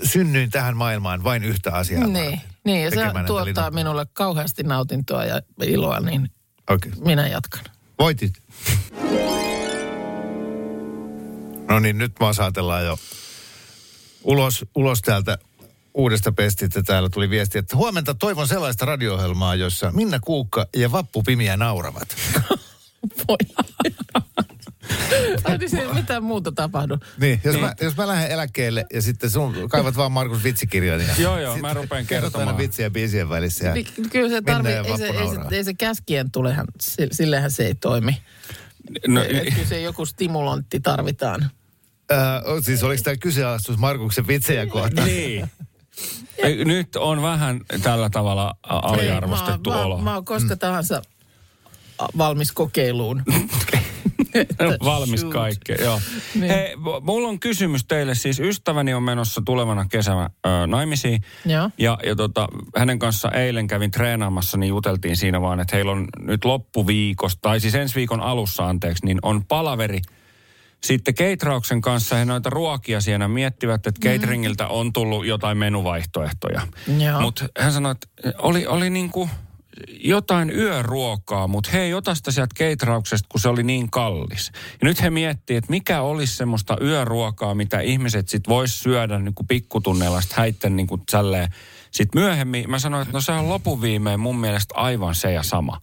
Synnyin 0.04 0.50
tähän 0.50 0.76
maailmaan 0.76 1.24
vain 1.24 1.44
yhtä 1.44 1.72
asiaa 1.72 2.06
Niin, 2.06 2.30
varten. 2.30 2.40
niin 2.64 2.82
ja 2.84 2.90
se 2.90 2.96
tuottaa 3.26 3.64
linnun- 3.68 3.74
minulle 3.74 4.06
kauheasti 4.12 4.62
nautintoa 4.62 5.24
ja 5.24 5.40
iloa, 5.62 6.00
niin. 6.00 6.30
Okay. 6.70 6.92
minä 7.04 7.28
jatkan. 7.28 7.64
Voitit. 7.98 8.32
No 11.68 11.80
niin, 11.80 11.98
nyt 11.98 12.12
mä 12.20 12.32
saatellaan 12.32 12.84
jo 12.84 12.98
ulos, 14.24 14.64
ulos 14.74 15.00
täältä 15.02 15.38
uudesta 15.94 16.32
pestistä 16.32 16.82
täällä 16.82 17.08
tuli 17.10 17.30
viesti, 17.30 17.58
että 17.58 17.76
huomenta 17.76 18.14
toivon 18.14 18.48
sellaista 18.48 18.84
radio 18.86 19.18
jossa 19.58 19.90
Minna 19.92 20.20
Kuukka 20.20 20.66
ja 20.76 20.92
Vappu 20.92 21.22
Pimiä 21.22 21.56
nauravat. 21.56 22.08
Voi. 23.28 23.36
Niin 25.58 25.76
ei 25.80 25.94
mitään 25.94 26.24
muuta 26.24 26.52
tapahdu. 26.52 26.98
Niin, 27.20 27.40
jos, 27.44 27.60
Mä, 27.60 27.74
jos 27.80 27.96
mä 27.96 28.06
lähden 28.06 28.30
eläkkeelle 28.30 28.86
ja 28.92 29.02
sitten 29.02 29.30
sun 29.30 29.54
kaivat 29.70 29.96
vaan 29.96 30.12
Markus 30.12 30.44
vitsikirjan. 30.44 30.98
Niin 30.98 31.10
Joo, 31.18 31.38
joo, 31.38 31.56
mä 31.56 31.74
rupean 31.74 32.06
kerrot 32.06 32.34
aina 32.34 32.38
kertomaan. 32.44 32.58
vitsiä 32.58 32.90
biisien 32.90 33.28
välissä. 33.28 33.66
Ja 33.66 33.74
Niin, 33.74 33.86
Kyllä 34.10 34.28
se 34.28 34.42
tarvii, 34.42 34.72
ja 34.72 34.80
ei 34.82 34.98
se, 34.98 35.06
ei, 35.06 35.28
se, 35.48 35.56
ei 35.56 35.64
se 35.64 35.74
käskien 35.74 36.30
tulehan, 36.30 36.66
si- 36.80 37.08
sillehän 37.12 37.50
se 37.50 37.66
ei 37.66 37.74
toimi. 37.74 38.22
No, 39.08 39.22
Et 39.22 39.28
kyllä 39.54 39.68
se 39.68 39.80
joku 39.80 40.06
stimulantti 40.06 40.80
tarvitaan. 40.80 41.50
Äh, 42.12 42.18
siis 42.64 42.82
oliko 42.82 43.02
tämä 43.02 43.16
kyseenalaistus 43.16 43.78
Markuksen 43.78 44.26
vitsejä 44.26 44.66
kohtaan? 44.66 45.06
niin. 45.06 45.50
Ei, 46.38 46.64
Nyt 46.64 46.96
on 46.96 47.22
vähän 47.22 47.60
tällä 47.82 48.10
tavalla 48.10 48.54
aliarvostettu 48.62 49.70
Ei, 49.70 49.76
mä, 49.76 49.84
olo. 49.84 49.96
Mä, 49.98 50.04
mä 50.04 50.14
oon 50.14 50.24
koska 50.24 50.56
tahansa 50.56 51.02
a- 51.98 52.08
valmis 52.18 52.52
kokeiluun. 52.52 53.22
Valmis 54.84 55.20
Shoot. 55.20 55.32
kaikkeen, 55.32 55.84
joo. 55.84 56.00
Niin. 56.34 56.52
Hei, 56.52 56.76
mulla 57.02 57.28
on 57.28 57.40
kysymys 57.40 57.84
teille. 57.84 58.14
Siis 58.14 58.40
ystäväni 58.40 58.94
on 58.94 59.02
menossa 59.02 59.42
tulevana 59.44 59.86
kesänä 59.90 60.30
ö, 60.46 60.66
naimisiin. 60.66 61.22
Joo. 61.46 61.70
Ja, 61.78 61.98
ja 62.04 62.16
tota, 62.16 62.48
hänen 62.76 62.98
kanssa 62.98 63.30
eilen 63.30 63.66
kävin 63.66 63.90
treenaamassa, 63.90 64.56
niin 64.56 64.68
juteltiin 64.68 65.16
siinä 65.16 65.40
vaan, 65.40 65.60
että 65.60 65.76
heillä 65.76 65.92
on 65.92 66.08
nyt 66.18 66.44
loppuviikosta, 66.44 67.38
tai 67.42 67.60
siis 67.60 67.74
ensi 67.74 67.94
viikon 67.94 68.20
alussa 68.20 68.68
anteeksi, 68.68 69.06
niin 69.06 69.18
on 69.22 69.44
palaveri 69.44 70.00
sitten 70.84 71.14
keitrauksen 71.14 71.80
kanssa 71.80 72.16
he 72.16 72.24
noita 72.24 72.50
ruokia 72.50 73.00
siinä 73.00 73.28
miettivät, 73.28 73.86
että 73.86 74.08
cateringiltä 74.08 74.68
on 74.68 74.92
tullut 74.92 75.26
jotain 75.26 75.58
menuvaihtoehtoja. 75.58 76.62
Mutta 77.20 77.48
hän 77.58 77.72
sanoi, 77.72 77.92
että 77.92 78.08
oli, 78.38 78.66
oli 78.66 78.90
niinku 78.90 79.30
jotain 80.00 80.50
yöruokaa, 80.50 81.48
mutta 81.48 81.70
he 81.72 81.80
ei 81.80 81.94
ota 81.94 82.14
sitä 82.14 82.30
sieltä 82.30 82.54
keitrauksesta, 82.54 83.28
kun 83.28 83.40
se 83.40 83.48
oli 83.48 83.62
niin 83.62 83.90
kallis. 83.90 84.52
Ja 84.54 84.88
nyt 84.88 85.02
he 85.02 85.10
miettii, 85.10 85.56
että 85.56 85.70
mikä 85.70 86.02
olisi 86.02 86.36
semmoista 86.36 86.76
yöruokaa, 86.80 87.54
mitä 87.54 87.80
ihmiset 87.80 88.28
sit 88.28 88.48
vois 88.48 88.80
syödä 88.80 89.18
niin 89.18 89.34
kuin 89.34 89.46
pikkutunneilla 89.46 90.20
sit 90.20 90.32
häitten 90.32 90.76
niin 90.76 90.86
kuin 90.86 91.02
Sitten 91.90 92.22
myöhemmin 92.22 92.70
mä 92.70 92.78
sanoin, 92.78 93.02
että 93.02 93.12
no 93.12 93.20
se 93.20 93.32
on 93.32 93.48
lopuviimeen 93.48 94.20
mun 94.20 94.40
mielestä 94.40 94.74
aivan 94.74 95.14
se 95.14 95.32
ja 95.32 95.42
sama. 95.42 95.80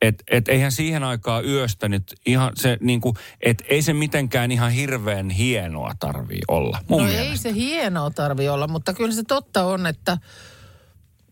Et, 0.00 0.22
et 0.30 0.48
eihän 0.48 0.72
siihen 0.72 1.04
aikaan 1.04 1.44
yöstä 1.44 1.88
nyt 1.88 2.14
ihan 2.26 2.52
se 2.56 2.78
niinku, 2.80 3.14
et 3.40 3.62
ei 3.68 3.82
se 3.82 3.92
mitenkään 3.92 4.52
ihan 4.52 4.70
hirveän 4.70 5.30
hienoa 5.30 5.92
tarvii 5.98 6.40
olla, 6.48 6.78
mun 6.88 6.98
no 7.00 7.06
mielestä. 7.06 7.30
ei 7.30 7.36
se 7.36 7.52
hienoa 7.52 8.10
tarvi 8.10 8.48
olla, 8.48 8.68
mutta 8.68 8.94
kyllä 8.94 9.12
se 9.12 9.22
totta 9.28 9.64
on, 9.64 9.86
että 9.86 10.18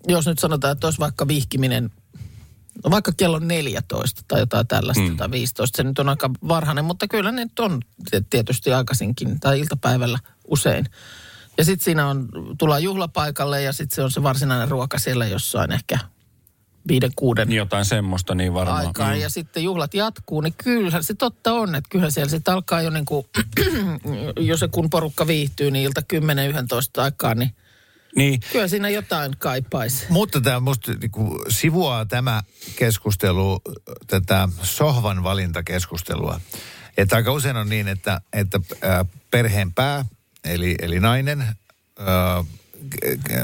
jos 0.09 0.27
nyt 0.27 0.39
sanotaan, 0.39 0.73
että 0.73 0.87
olisi 0.87 0.99
vaikka 0.99 1.29
vihkiminen, 1.29 1.91
no 2.85 2.91
vaikka 2.91 3.13
kello 3.17 3.39
14 3.39 4.23
tai 4.29 4.41
jotain 4.41 4.67
tällaista 4.67 5.03
mm. 5.03 5.17
tai 5.17 5.31
15, 5.31 5.77
se 5.77 5.83
nyt 5.83 5.99
on 5.99 6.09
aika 6.09 6.31
varhainen, 6.49 6.85
mutta 6.85 7.09
kyllä 7.09 7.33
ne 7.33 7.47
on 7.59 7.81
tietysti 8.31 8.73
aikaisinkin 8.73 9.41
tai 9.41 9.61
iltapäivällä 9.61 10.19
usein. 10.49 10.87
Ja 11.59 11.65
sitten 11.65 11.85
siinä 11.85 12.07
on, 12.07 12.29
tullaan 12.59 12.83
juhlapaikalle 12.83 13.63
ja 13.63 13.73
sitten 13.73 13.97
se 13.97 14.03
on 14.03 14.11
se 14.11 14.23
varsinainen 14.23 14.69
ruoka 14.69 14.99
siellä 14.99 15.27
jossain 15.27 15.73
ehkä 15.73 15.99
viiden, 16.89 17.11
kuuden 17.17 17.53
Jotain 17.53 17.85
semmoista 17.85 18.35
niin 18.35 18.55
varmaan. 18.55 18.87
aikaan 18.87 19.15
Mm. 19.15 19.21
ja 19.21 19.29
sitten 19.29 19.63
juhlat 19.63 19.95
jatkuu, 19.95 20.41
niin 20.41 20.55
kyllähän 20.65 21.05
se 21.05 21.15
totta 21.15 21.53
on, 21.53 21.75
että 21.75 21.89
kyllähän 21.91 22.13
siellä 22.13 22.31
sitten 22.31 22.55
alkaa 22.55 22.83
jo 22.83 22.91
niin 22.91 23.05
kuin, 23.05 23.27
jos 24.49 24.61
se 24.61 24.69
kun 24.69 24.91
porukka 24.91 25.27
viihtyy, 25.27 25.71
niin 25.71 25.85
ilta 25.85 26.03
10-11 26.99 27.03
aikaan, 27.03 27.39
niin 27.39 27.55
Niin, 28.17 28.41
kyllä 28.53 28.69
siinä 28.69 28.89
jotain 28.89 29.33
kaipaisi. 29.39 30.07
Mutta 30.09 30.41
tämä 30.41 30.61
musta 30.61 30.93
niinku, 31.01 31.45
sivuaa 31.49 32.07
tämä 32.07 32.43
keskustelu, 32.77 33.61
tätä 34.07 34.49
sohvan 34.63 35.23
valintakeskustelua. 35.23 36.41
Että 36.97 37.17
aika 37.17 37.33
usein 37.33 37.57
on 37.57 37.69
niin, 37.69 37.89
että, 37.89 38.21
että 38.33 38.61
perheen 39.31 39.73
pää, 39.73 40.05
eli, 40.45 40.75
eli 40.83 41.01
nainen, 41.01 41.45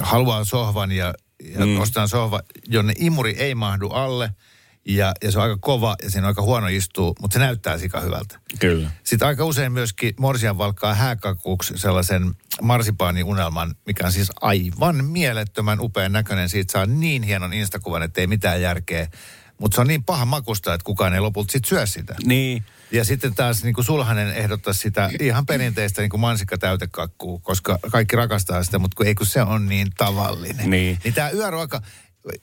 haluaa 0.03 0.45
sohvan 0.45 0.93
ja, 0.93 1.15
ja 1.53 1.67
mm. 1.67 1.81
ostaa 1.81 2.07
sohva, 2.07 2.41
jonne 2.69 2.93
imuri 2.99 3.35
ei 3.39 3.55
mahdu 3.55 3.89
alle. 3.89 4.31
Ja, 4.89 5.13
ja 5.23 5.33
se 5.33 5.39
on 5.39 5.45
aika 5.45 5.59
kova 5.61 5.97
ja 6.03 6.11
siinä 6.11 6.27
on 6.27 6.29
aika 6.29 6.43
huono 6.43 6.67
istua, 6.67 7.13
mutta 7.21 7.35
se 7.35 7.39
näyttää 7.39 7.79
sika 7.79 8.01
hyvältä. 8.01 8.39
kyllä. 8.61 8.91
Sitten 9.05 9.29
aika 9.29 9.45
usein 9.45 9.73
myöskin 9.73 10.15
Morsian 10.21 10.59
valkkaa 10.59 10.95
hääkakuksi 10.95 11.75
sellaisen 11.77 12.35
marsipaaniunelman, 12.63 13.75
mikä 13.87 14.07
on 14.07 14.13
siis 14.13 14.33
aivan 14.41 15.05
mielettömän 15.05 15.81
upean 15.81 16.13
näköinen. 16.13 16.49
Siitä 16.49 16.73
saa 16.73 16.87
niin 16.87 17.23
hienon 17.23 17.53
instakuvan, 17.53 18.03
että 18.03 18.21
ei 18.21 18.27
mitään 18.27 18.63
järkeä. 18.63 19.09
Mutta 19.61 19.75
se 19.75 19.81
on 19.81 19.87
niin 19.87 20.05
paha 20.05 20.25
makusta, 20.25 20.75
että 20.75 20.85
kukaan 20.85 21.15
ei 21.15 21.21
lopulta 21.21 21.53
sit 21.53 21.65
syö 21.65 21.87
sitä. 21.87 22.15
Niin, 22.25 22.65
Ja 22.95 23.05
sitten 23.05 23.35
taas 23.35 23.65
niin 23.65 23.75
kuin 23.75 23.85
Sulhanen 23.85 24.29
ehdottaa 24.35 24.73
sitä 24.73 25.11
ihan 25.21 25.47
perinteistä 25.47 26.03
niin 26.03 26.11
kuin 26.11 26.21
mansikkatäytekakkuu, 26.21 27.39
koska 27.39 27.79
kaikki 27.93 28.17
rakastaa 28.17 28.65
sitä, 28.65 28.79
mutta 28.79 28.97
kun 28.97 29.07
ei 29.07 29.15
kun 29.15 29.27
se 29.27 29.43
on 29.43 29.69
niin 29.69 29.89
tavallinen. 29.97 30.71
Niin. 30.71 30.99
Niin 31.05 31.15
tämä 31.15 31.31
yöruoka, 31.31 31.83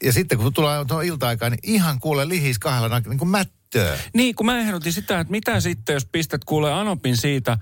ja 0.04 0.14
sitten 0.14 0.38
kun 0.38 0.54
tulee 0.54 0.86
tuohon 0.86 1.06
ilta-aikaan, 1.06 1.52
niin 1.52 1.60
ihan 1.64 2.00
kuule 2.00 2.30
lihis 2.30 2.60
kahdella 2.60 3.00
niin 3.00 3.18
kuin 3.18 3.30
mättöä. 3.30 3.98
Niin, 4.14 4.36
kun 4.36 4.46
mä 4.46 4.60
ehdotin 4.60 4.94
sitä, 4.94 5.20
että 5.20 5.32
mitä 5.32 5.60
sitten, 5.60 5.94
jos 5.94 6.06
pistät 6.06 6.46
kuule 6.46 6.74
Anopin 6.74 7.18
siitä 7.18 7.58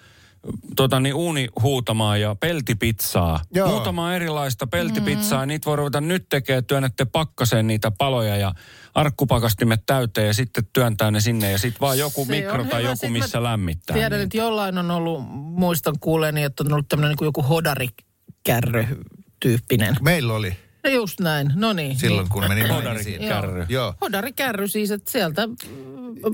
tota 0.75 0.99
niin, 0.99 1.15
uuni 1.15 1.47
huutamaan 1.61 2.21
ja 2.21 2.35
peltipizzaa. 2.35 3.39
Joo. 3.53 3.69
Muutama 3.69 4.13
erilaista 4.13 4.67
peltipizzaa, 4.67 5.45
mm. 5.45 5.47
niitä 5.47 5.65
voi 5.65 5.75
ruveta 5.75 6.01
nyt 6.01 6.25
tekemään, 6.29 6.65
työnnätte 6.65 7.05
pakkaseen 7.05 7.67
niitä 7.67 7.91
paloja 7.91 8.37
ja 8.37 8.53
arkkupakastimet 8.95 9.81
täyteen 9.85 10.27
ja 10.27 10.33
sitten 10.33 10.67
työntää 10.73 11.11
ne 11.11 11.21
sinne 11.21 11.51
ja 11.51 11.57
sitten 11.57 11.81
vaan 11.81 11.99
joku 11.99 12.25
Se 12.25 12.31
mikro 12.31 12.63
tai 12.63 12.65
hyvä. 12.65 12.79
joku, 12.79 12.95
Sitten 12.95 13.11
missä 13.11 13.43
lämmittää. 13.43 13.93
Tiedän, 13.93 14.11
niitä. 14.11 14.23
että 14.23 14.37
jollain 14.37 14.77
on 14.77 14.91
ollut, 14.91 15.23
muistan 15.33 15.95
kuuleeni, 15.99 16.43
että 16.43 16.63
on 16.63 16.73
ollut 16.73 16.89
tämmöinen 16.89 17.09
niin 17.09 17.17
kuin 17.17 17.27
joku 17.27 17.43
hodarikärry-tyyppinen. 17.43 19.95
Meillä 20.01 20.33
oli 20.33 20.57
No 20.83 20.89
just 20.89 21.19
näin, 21.19 21.51
no 21.55 21.73
niin. 21.73 21.97
silloin, 21.97 22.23
niin. 22.23 22.29
kun 22.29 22.47
meni 22.47 22.67
Hodarikärry. 22.67 23.65
Joo. 23.69 23.95
Hodarikärry 24.01 24.67
siis, 24.67 24.91
että 24.91 25.11
sieltä 25.11 25.47
mm, 25.47 25.55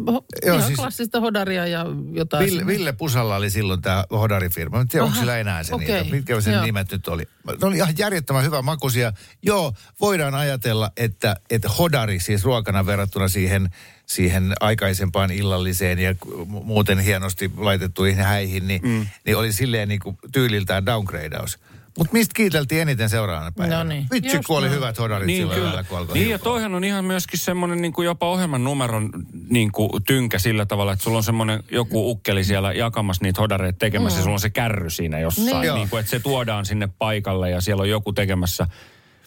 ho, 0.08 0.25
Joo, 0.46 0.56
ihan 0.56 0.68
siis- 0.68 0.80
klassista 0.80 1.20
hodaria 1.20 1.68
ja 1.68 1.86
jotain. 2.12 2.46
Ville, 2.46 2.68
Ville 2.68 2.94
Pusalla 2.94 3.36
oli 3.36 3.50
silloin 3.50 3.82
tämä 3.82 4.04
hodarifirma. 4.12 4.82
En 4.82 4.88
tiedä, 4.88 5.06
onko 5.06 5.18
sillä 5.20 5.38
enää 5.38 5.64
se 5.64 5.75
okei, 5.75 6.04
niitä. 6.04 6.16
Mitkä 6.16 6.42
sen 6.42 6.54
joo. 6.54 6.66
nimet 6.66 6.92
nyt 6.92 7.08
oli? 7.08 7.24
Ne 7.48 7.68
oli 7.68 7.75
ihan 7.75 7.94
järjettömän 7.98 8.44
hyvä 8.44 8.62
makuisia. 8.62 9.14
Joo, 9.42 9.74
voidaan 10.02 10.36
ajatella, 10.36 10.92
että, 10.98 11.36
että 11.50 11.70
hodari 11.70 12.20
siis 12.20 12.44
ruokana 12.44 12.86
verrattuna 12.86 13.28
siihen, 13.28 13.70
siihen 14.06 14.54
aikaisempaan 14.60 15.32
illalliseen 15.32 16.00
ja 16.00 16.16
muuten 16.48 17.00
hienosti 17.00 17.52
laitettuihin 17.58 18.24
häihin, 18.24 18.68
niin, 18.68 18.82
mm. 18.84 19.08
niin 19.25 19.38
oli 19.38 19.52
silleen 19.54 19.90
niin 19.90 20.00
kuin 20.00 20.18
tyyliltään 20.32 20.86
downgradeaus. 20.86 21.60
Mutta 21.98 22.14
mistä 22.14 22.34
kiiteltiin 22.36 22.82
eniten 22.82 23.10
seuraavana 23.10 23.52
päivänä? 23.52 23.78
No 23.78 23.90
niin. 23.90 24.06
Vitsi, 24.12 24.36
Just 24.36 24.48
kun 24.48 24.58
oli 24.58 24.66
näin. 24.66 24.75
hyvät 24.75 25.00
hodarit 25.00 25.28
Niin, 25.28 25.38
silloin 25.42 25.62
kyllä. 25.62 25.84
kun 25.84 25.98
alkoi 25.98 26.14
Niin, 26.18 26.30
ja 26.30 26.40
toihan 26.40 26.75
on 26.75 26.84
ihan 26.84 27.06
myöskin 27.06 27.40
semmoinen 27.40 27.82
niin 27.82 27.94
kuin 27.94 28.06
jopa 28.06 28.30
ohjelman 28.30 28.64
numeron 28.64 29.10
niin 29.50 29.72
kuin 29.72 30.04
tynkä 30.04 30.40
sillä 30.40 30.66
tavalla, 30.66 30.94
että 30.94 31.04
sulla 31.04 31.18
on 31.18 31.24
semmoinen 31.24 31.64
joku 31.72 32.12
ukkeli 32.12 32.44
siellä 32.44 32.74
jakamassa 32.74 33.24
niitä 33.24 33.42
hodareita 33.42 33.80
tekemässä, 33.80 34.18
mm. 34.18 34.20
ja 34.20 34.24
sulla 34.24 34.36
on 34.36 34.40
se 34.40 34.50
kärry 34.50 34.90
siinä 34.90 35.20
jossain, 35.20 35.62
Niin. 35.62 35.75
Niin 35.75 35.90
kuin, 35.90 36.00
että 36.00 36.10
se 36.10 36.20
tuodaan 36.20 36.66
sinne 36.66 36.90
paikalle 36.98 37.50
ja 37.50 37.62
siellä 37.62 37.82
on 37.82 37.90
joku 37.90 38.14
tekemässä. 38.14 38.68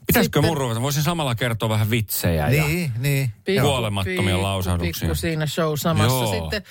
Pitäisikö 0.09 0.43
mun 0.43 0.57
ruveta? 0.57 0.83
Voisin 0.83 1.03
samalla 1.03 1.35
kertoa 1.35 1.69
vähän 1.69 1.91
vitsejä 1.91 2.49
ja... 2.51 2.65
Niin, 2.65 2.93
niin. 2.99 3.33
Pikku- 3.45 3.61
Kuolemattomia 3.61 4.35
pikku- 4.35 4.43
lausahduksia. 4.43 5.01
Pikku 5.01 5.15
siinä 5.15 5.47
show 5.47 5.73
samassa 5.77 6.17
Joo. 6.17 6.41
sitten. 6.41 6.63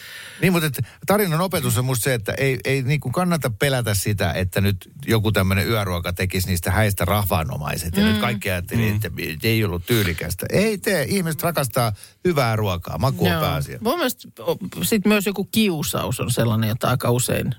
Niin, 0.42 0.54
mutta 0.54 0.68
et, 0.68 0.80
tarinan 1.06 1.42
opetus 1.42 1.78
on 1.78 1.86
musta 1.86 2.04
se, 2.04 2.14
että 2.14 2.34
ei, 2.38 2.60
ei 2.66 2.82
niin 2.82 3.00
kuin 3.00 3.14
kannata 3.14 3.50
pelätä 3.50 3.94
sitä, 3.94 4.32
että 4.32 4.62
nyt 4.62 4.90
joku 5.06 5.32
tämmöinen 5.32 5.68
yöruoka 5.68 6.14
tekisi 6.14 6.48
niistä 6.48 6.72
häistä 6.72 7.06
rahvaanomaiset. 7.06 7.98
Ja 7.98 8.04
nyt 8.04 8.18
kaikki 8.18 8.52
ajatteli, 8.52 8.90
että 8.90 9.10
ei 9.44 9.64
ollut 9.64 9.86
tyylikästä. 9.86 10.46
Ei 10.50 10.78
tee. 10.78 11.04
Ihmiset 11.04 11.44
rakastaa 11.44 11.92
hyvää 12.26 12.56
ruokaa. 12.56 12.98
Maku 12.98 13.26
on 13.28 13.40
pääasia. 13.40 13.80
Mun 13.82 13.98
mielestä 13.98 14.30
sitten 14.84 15.10
myös 15.10 15.26
joku 15.26 15.44
kiusaus 15.46 16.20
on 16.20 16.32
sellainen, 16.32 16.68
jota 16.70 16.90
aika 16.90 17.12
usein 17.12 17.56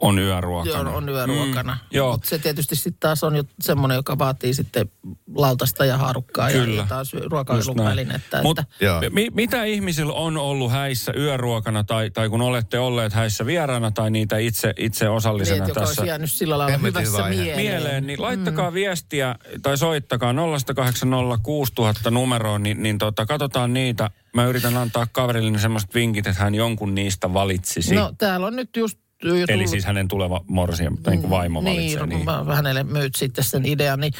On 0.00 0.18
yöruokana. 0.18 0.78
on, 0.78 0.86
on 0.86 1.08
yöruokana. 1.08 1.72
Mm, 1.72 1.96
joo. 1.96 2.12
Mutta 2.12 2.28
se 2.28 2.38
tietysti 2.38 2.76
sitten 2.76 3.00
taas 3.00 3.24
on 3.24 3.36
jo 3.36 3.44
semmoinen, 3.60 3.96
joka 3.96 4.18
vaatii 4.18 4.54
sitten 4.54 4.90
lautasta 5.34 5.84
ja 5.84 5.96
haarukkaa 5.98 6.50
ja, 6.50 6.64
Kyllä. 6.64 6.82
ja 6.82 6.86
taas 6.88 7.12
Just 7.12 7.26
ruokailun 7.26 7.76
näin. 7.76 7.88
välinettä. 7.88 8.42
Mut 8.42 8.58
että, 8.58 8.84
Joo. 8.84 9.00
mi- 9.10 9.30
mitä 9.34 9.64
ihmisillä 9.64 10.12
on 10.12 10.36
ollut 10.36 10.72
häissä 10.72 11.12
yöruokana 11.16 11.84
tai, 11.84 12.10
tai 12.10 12.28
kun 12.28 12.40
olette 12.40 12.78
olleet 12.78 13.12
häissä 13.12 13.46
vieraana 13.46 13.90
tai 13.90 14.10
niitä 14.10 14.38
itse, 14.38 14.74
itse 14.76 15.04
niin, 15.04 15.12
osallisena 15.12 15.56
että 15.56 15.70
joka 15.70 15.80
tässä 15.80 16.00
olisi 16.00 16.08
jäänyt 16.08 16.32
sillä 16.32 16.58
lailla 16.58 16.72
Hemmetin 16.72 17.00
hyvässä 17.00 17.16
hyvä 17.16 17.24
aihe. 17.24 17.42
mieleen. 17.42 17.66
mieleen, 17.66 18.06
niin 18.06 18.22
laittakaa 18.22 18.70
mm. 18.70 18.74
viestiä 18.74 19.34
tai 19.62 19.78
soittakaa 19.78 20.32
0806000 20.32 22.10
numeroon, 22.10 22.62
niin, 22.62 22.82
niin 22.82 22.98
tota, 22.98 23.26
katsotaan 23.26 23.72
niitä. 23.74 24.10
Mä 24.34 24.46
yritän 24.46 24.76
antaa 24.76 25.06
kaverille 25.12 25.58
semmoiset 25.58 25.94
vinkit, 25.94 26.26
että 26.26 26.42
hän 26.42 26.54
jonkun 26.54 26.94
niistä 26.94 27.32
valitsisi. 27.32 27.94
No 27.94 28.12
täällä 28.18 28.46
on 28.46 28.56
nyt 28.56 28.76
just 28.76 28.98
jo 29.22 29.30
tullut... 29.30 29.50
Eli 29.50 29.68
siis 29.68 29.84
hänen 29.84 30.08
tuleva 30.08 30.44
morsia, 30.48 30.90
niin 31.06 31.20
kuin 31.20 31.30
vaimo 31.30 31.64
valitsee. 31.64 32.06
Niin, 32.06 32.08
Niin. 32.08 32.24
mä 32.46 32.54
hänelle 32.54 32.84
myyt 32.84 33.14
sitten 33.14 33.44
sen 33.44 33.66
idean, 33.66 34.00
niin 34.00 34.12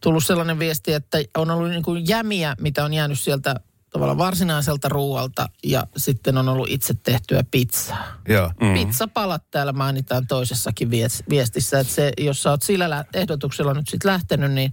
tullut 0.00 0.24
sellainen 0.26 0.58
viesti, 0.58 0.92
että 0.92 1.18
on 1.36 1.50
ollut 1.50 1.70
niin 1.70 1.82
kuin 1.82 2.08
jämiä, 2.08 2.54
mitä 2.60 2.84
on 2.84 2.94
jäänyt 2.94 3.20
sieltä 3.20 3.54
tavallaan 3.90 4.18
varsinaiselta 4.18 4.88
ruualta 4.88 5.48
ja 5.64 5.86
sitten 5.96 6.38
on 6.38 6.48
ollut 6.48 6.68
itse 6.70 6.94
tehtyä 7.02 7.44
pizzaa. 7.50 8.04
Joo. 8.28 8.52
Mm. 8.60 8.74
Pizzapalat 8.74 9.42
täällä 9.50 9.72
mainitaan 9.72 10.26
toisessakin 10.26 10.90
vies- 10.90 11.22
viestissä, 11.28 11.80
että 11.80 11.92
se, 11.92 12.12
jos 12.18 12.42
sä 12.42 12.50
oot 12.50 12.62
sillä 12.62 12.90
lä- 12.90 13.04
ehdotuksella 13.14 13.74
nyt 13.74 13.88
sitten 13.88 14.10
lähtenyt, 14.12 14.52
niin, 14.52 14.72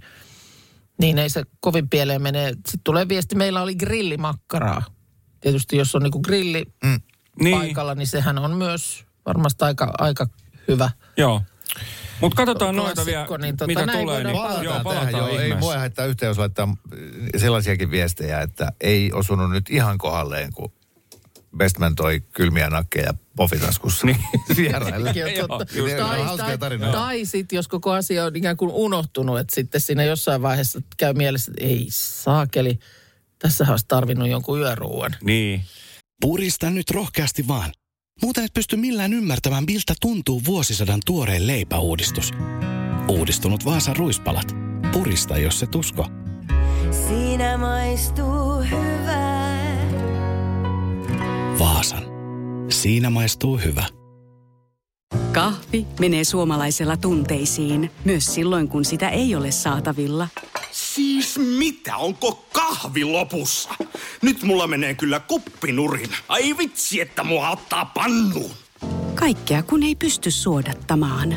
niin 1.00 1.19
ei 1.19 1.29
se 1.29 1.43
kovin 1.59 1.89
pieleen 1.89 2.21
mene. 2.21 2.47
Sitten 2.50 2.79
tulee 2.83 3.07
viesti, 3.09 3.35
meillä 3.35 3.61
oli 3.61 3.75
grillimakkaraa. 3.75 4.83
Tietysti 5.41 5.77
jos 5.77 5.95
on 5.95 6.03
niinku 6.03 6.19
grilli 6.21 6.65
mm. 6.83 7.01
Niin. 7.41 7.57
paikalla, 7.57 7.95
niin 7.95 8.07
sehän 8.07 8.38
on 8.39 8.51
myös 8.51 9.05
varmasti 9.25 9.65
aika, 9.65 9.93
aika 9.97 10.27
hyvä. 10.67 10.89
Joo. 11.17 11.41
Mutta 12.21 12.35
katsotaan 12.35 12.75
noita 12.75 13.05
vielä, 13.05 13.37
niin 13.37 13.57
tota, 13.57 13.67
mitä 13.67 13.87
tulee. 13.87 14.23
Niin, 14.23 14.35
palata 14.35 14.63
joo, 14.63 14.71
tähän, 14.73 14.83
palataan 14.83 15.11
joo, 15.11 15.27
ei 15.27 15.35
ihmeessä. 15.35 15.59
mua 15.59 15.77
haittaa 15.77 16.05
yhtä, 16.05 16.25
jos 16.25 16.37
laittaa 16.37 16.67
äh, 16.93 16.99
sellaisiakin 17.37 17.91
viestejä, 17.91 18.41
että 18.41 18.71
ei 18.81 19.11
osunut 19.13 19.51
nyt 19.51 19.69
ihan 19.69 19.97
kohdalleen, 19.97 20.53
kun 20.53 20.71
Bestman 21.57 21.95
toi 21.95 22.21
kylmiä 22.33 22.69
nakkeja 22.69 23.13
pofitaskussa 23.35 24.07
niin. 24.07 24.17
vieraille. 24.57 25.11
Joo, 25.15 25.27
Joo, 25.27 25.47
totta. 25.47 25.77
just 25.77 25.97
tai, 25.97 26.57
tai, 26.57 26.79
tai 26.91 27.25
sitten, 27.25 27.55
jos 27.55 27.67
koko 27.67 27.91
asia 27.91 28.25
on 28.25 28.35
ikään 28.35 28.57
kuin 28.57 28.71
unohtunut, 28.71 29.39
että 29.39 29.55
sitten 29.55 29.81
siinä 29.81 30.03
jossain 30.03 30.41
vaiheessa 30.41 30.81
käy 30.97 31.13
mielessä, 31.13 31.51
että 31.51 31.65
ei 31.65 31.87
saakeli, 31.89 32.79
tässä 33.39 33.65
olisi 33.69 33.85
tarvinnut 33.87 34.29
jonkun 34.29 34.59
yöruuan. 34.59 35.15
Niin. 35.23 35.65
Purista 36.21 36.69
nyt 36.69 36.89
rohkeasti 36.91 37.47
vaan. 37.47 37.71
Muuten 38.22 38.44
et 38.44 38.53
pysty 38.53 38.75
millään 38.77 39.13
ymmärtämään, 39.13 39.63
miltä 39.68 39.94
tuntuu 40.01 40.41
vuosisadan 40.46 41.00
tuoreen 41.06 41.48
leipäuudistus. 41.48 42.32
Uudistunut 43.08 43.65
Vaasan 43.65 43.96
ruispalat. 43.96 44.56
Purista, 44.91 45.38
jos 45.38 45.60
se 45.60 45.68
tusko. 45.68 46.06
Siinä 47.08 47.58
maistuu 47.58 48.60
hyvää. 48.72 49.91
Vaasan. 51.60 52.03
Siinä 52.70 53.10
maistuu 53.10 53.58
hyvä. 53.58 53.86
Kahvi 55.32 55.88
menee 56.00 56.24
suomalaisella 56.24 56.98
tunteisiin, 56.98 57.91
myös 58.06 58.34
silloin 58.34 58.68
kun 58.68 58.86
sitä 58.86 59.10
ei 59.10 59.36
ole 59.36 59.51
saatavilla. 59.51 60.27
Siis 60.95 61.39
mitä? 61.39 61.98
Onko 61.98 62.45
kahvi 62.53 63.03
lopussa? 63.03 63.69
Nyt 64.21 64.43
mulla 64.43 64.67
menee 64.67 64.93
kyllä 64.93 65.19
kuppinurin. 65.19 66.10
Ai 66.27 66.57
vitsi, 66.57 67.01
että 67.01 67.24
mua 67.24 67.50
ottaa 67.50 67.86
pannuun. 67.86 68.51
Kaikkea 69.15 69.63
kun 69.63 69.83
ei 69.83 69.95
pysty 69.95 70.31
suodattamaan. 70.31 71.36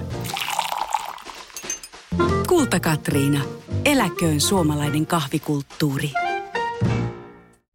Kulta 2.49 2.80
Katriina. 2.80 3.40
Eläköön 3.84 4.40
suomalainen 4.40 5.06
kahvikulttuuri. 5.06 6.11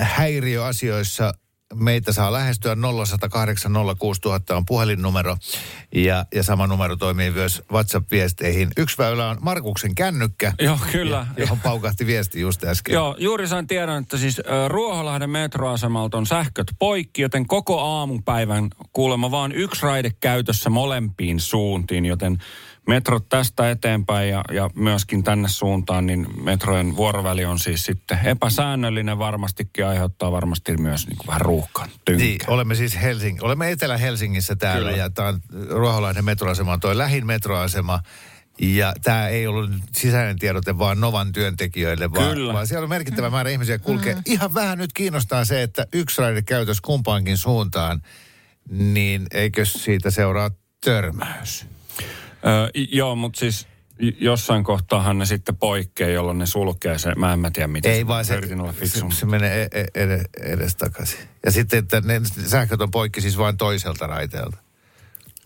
liikennehäiriöasioissa 0.00 1.34
meitä 1.74 2.12
saa 2.12 2.32
lähestyä 2.32 2.76
0108 3.06 3.72
06000 3.98 4.56
on 4.56 4.66
puhelinnumero 4.66 5.36
ja, 5.94 6.26
ja 6.34 6.42
sama 6.42 6.66
numero 6.66 6.96
toimii 6.96 7.30
myös 7.30 7.62
WhatsApp-viesteihin. 7.72 8.70
Yksi 8.76 8.98
väylä 8.98 9.28
on 9.28 9.38
Markuksen 9.40 9.94
kännykkä, 9.94 10.52
Joo, 10.58 10.78
kyllä. 10.92 11.26
johon 11.36 11.60
paukahti 11.60 12.06
viesti 12.06 12.40
just 12.40 12.64
äsken. 12.64 12.92
Joo, 12.92 13.16
juuri 13.18 13.48
sain 13.48 13.66
tiedon, 13.66 14.02
että 14.02 14.16
siis 14.16 14.40
Ruoholahden 14.68 15.30
metroasemalta 15.30 16.18
on 16.18 16.26
sähköt 16.26 16.66
poikki, 16.78 17.22
joten 17.22 17.46
koko 17.46 17.80
aamupäivän 17.80 18.70
kuulemma 18.92 19.30
vaan 19.30 19.52
yksi 19.52 19.82
raide 19.82 20.10
käytössä 20.20 20.70
molempiin 20.70 21.40
suuntiin, 21.40 22.04
joten 22.04 22.38
metrot 22.86 23.28
tästä 23.28 23.70
eteenpäin 23.70 24.28
ja, 24.28 24.44
ja 24.52 24.70
myöskin 24.74 25.24
tänne 25.24 25.48
suuntaan, 25.48 26.06
niin 26.06 26.26
metrojen 26.42 26.96
vuoroväli 26.96 27.44
on 27.44 27.58
siis 27.58 27.84
sitten 27.84 28.18
epäsäännöllinen 28.24 29.18
varmastikin, 29.18 29.86
aiheuttaa 29.86 30.32
varmasti 30.32 30.76
myös 30.76 31.06
niin 31.06 31.16
kuin 31.16 31.26
vähän 31.26 31.40
ruuhkan. 31.40 31.88
Niin, 32.16 32.40
olemme 32.46 32.74
siis 32.74 33.02
Helsing, 33.02 33.42
olemme 33.42 33.70
Etelä-Helsingissä 33.70 34.56
täällä 34.56 34.90
Kyllä. 34.90 35.02
ja 35.02 35.10
tämä 35.10 35.28
on 35.28 35.40
Ruoholahden 35.68 36.24
metroasema 36.24 36.72
on 36.72 36.80
toi 36.80 36.98
lähin 36.98 37.26
metroasema. 37.26 38.00
Ja 38.58 38.92
tämä 39.02 39.28
ei 39.28 39.46
ollut 39.46 39.70
sisäinen 39.96 40.38
tiedote 40.38 40.78
vaan 40.78 41.00
Novan 41.00 41.32
työntekijöille, 41.32 42.12
vaan, 42.12 42.34
Kyllä. 42.34 42.52
vaan 42.52 42.66
siellä 42.66 42.82
on 42.82 42.88
merkittävä 42.88 43.30
määrä 43.30 43.50
ihmisiä 43.50 43.78
kulkee. 43.78 44.16
Ihan 44.26 44.54
vähän 44.54 44.78
nyt 44.78 44.92
kiinnostaa 44.92 45.44
se, 45.44 45.62
että 45.62 45.86
yksi 45.92 46.20
raide 46.20 46.42
käytös 46.42 46.80
kumpaankin 46.80 47.36
suuntaan, 47.36 48.02
niin 48.70 49.26
eikö 49.30 49.64
siitä 49.64 50.10
seuraa 50.10 50.50
törmäys? 50.84 51.66
Joo, 52.92 53.16
mutta 53.16 53.38
siis 53.40 53.66
jossain 54.20 54.64
kohtaahan 54.64 55.18
ne 55.18 55.26
sitten 55.26 55.56
poikkeaa, 55.56 56.10
jolloin 56.10 56.38
ne 56.38 56.46
sulkee 56.46 56.98
se. 56.98 57.14
Mä 57.14 57.32
en 57.32 57.38
mä 57.38 57.50
tiedä 57.50 57.66
miten. 57.66 57.92
Ei 57.92 58.06
vaan 58.06 58.24
se, 58.24 58.40
olla 58.60 58.72
se, 58.72 58.78
fiksu. 58.78 59.10
se 59.10 59.26
menee 59.26 59.62
e- 59.72 59.80
e- 59.80 60.02
ed- 60.04 60.24
edes 60.42 60.76
takaisin. 60.76 61.20
Ja 61.44 61.50
sitten, 61.50 61.78
että 61.78 62.00
ne 62.00 62.20
sähköt 62.46 62.80
on 62.80 62.90
poikki 62.90 63.20
siis 63.20 63.38
vain 63.38 63.56
toiselta 63.56 64.06
raiteelta. 64.06 64.56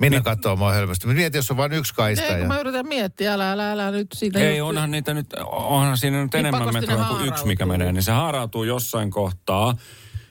Minä 0.01 0.21
katsoo 0.21 0.57
mua 0.57 0.73
hölmösti. 0.73 1.07
Mä 1.07 1.13
mietin, 1.13 1.39
jos 1.39 1.51
on 1.51 1.57
vain 1.57 1.73
yksi 1.73 1.95
kaista. 1.95 2.25
Ei, 2.25 2.31
kun 2.33 2.41
Ja... 2.41 2.49
mä 2.49 2.61
yritän 2.61 2.89
miettiä, 2.89 3.33
älä, 3.35 3.53
älä, 3.53 3.73
älä 3.73 3.91
nyt 3.91 4.07
siitä. 4.15 4.39
Ei, 4.39 4.57
juttu- 4.57 4.69
onhan 4.69 4.91
niitä 4.91 5.15
nyt, 5.15 5.27
onhan 5.47 5.97
siinä 5.97 6.23
nyt 6.23 6.33
Niin 6.33 6.47
enemmän 6.47 6.73
metroja 6.73 7.05
kuin 7.05 7.27
yksi, 7.29 7.47
mikä 7.47 7.67
menee. 7.67 7.93
Niin 7.93 8.03
se 8.03 8.13
haarautuu 8.13 8.65
jossain 8.65 9.11
kohtaa, 9.11 9.77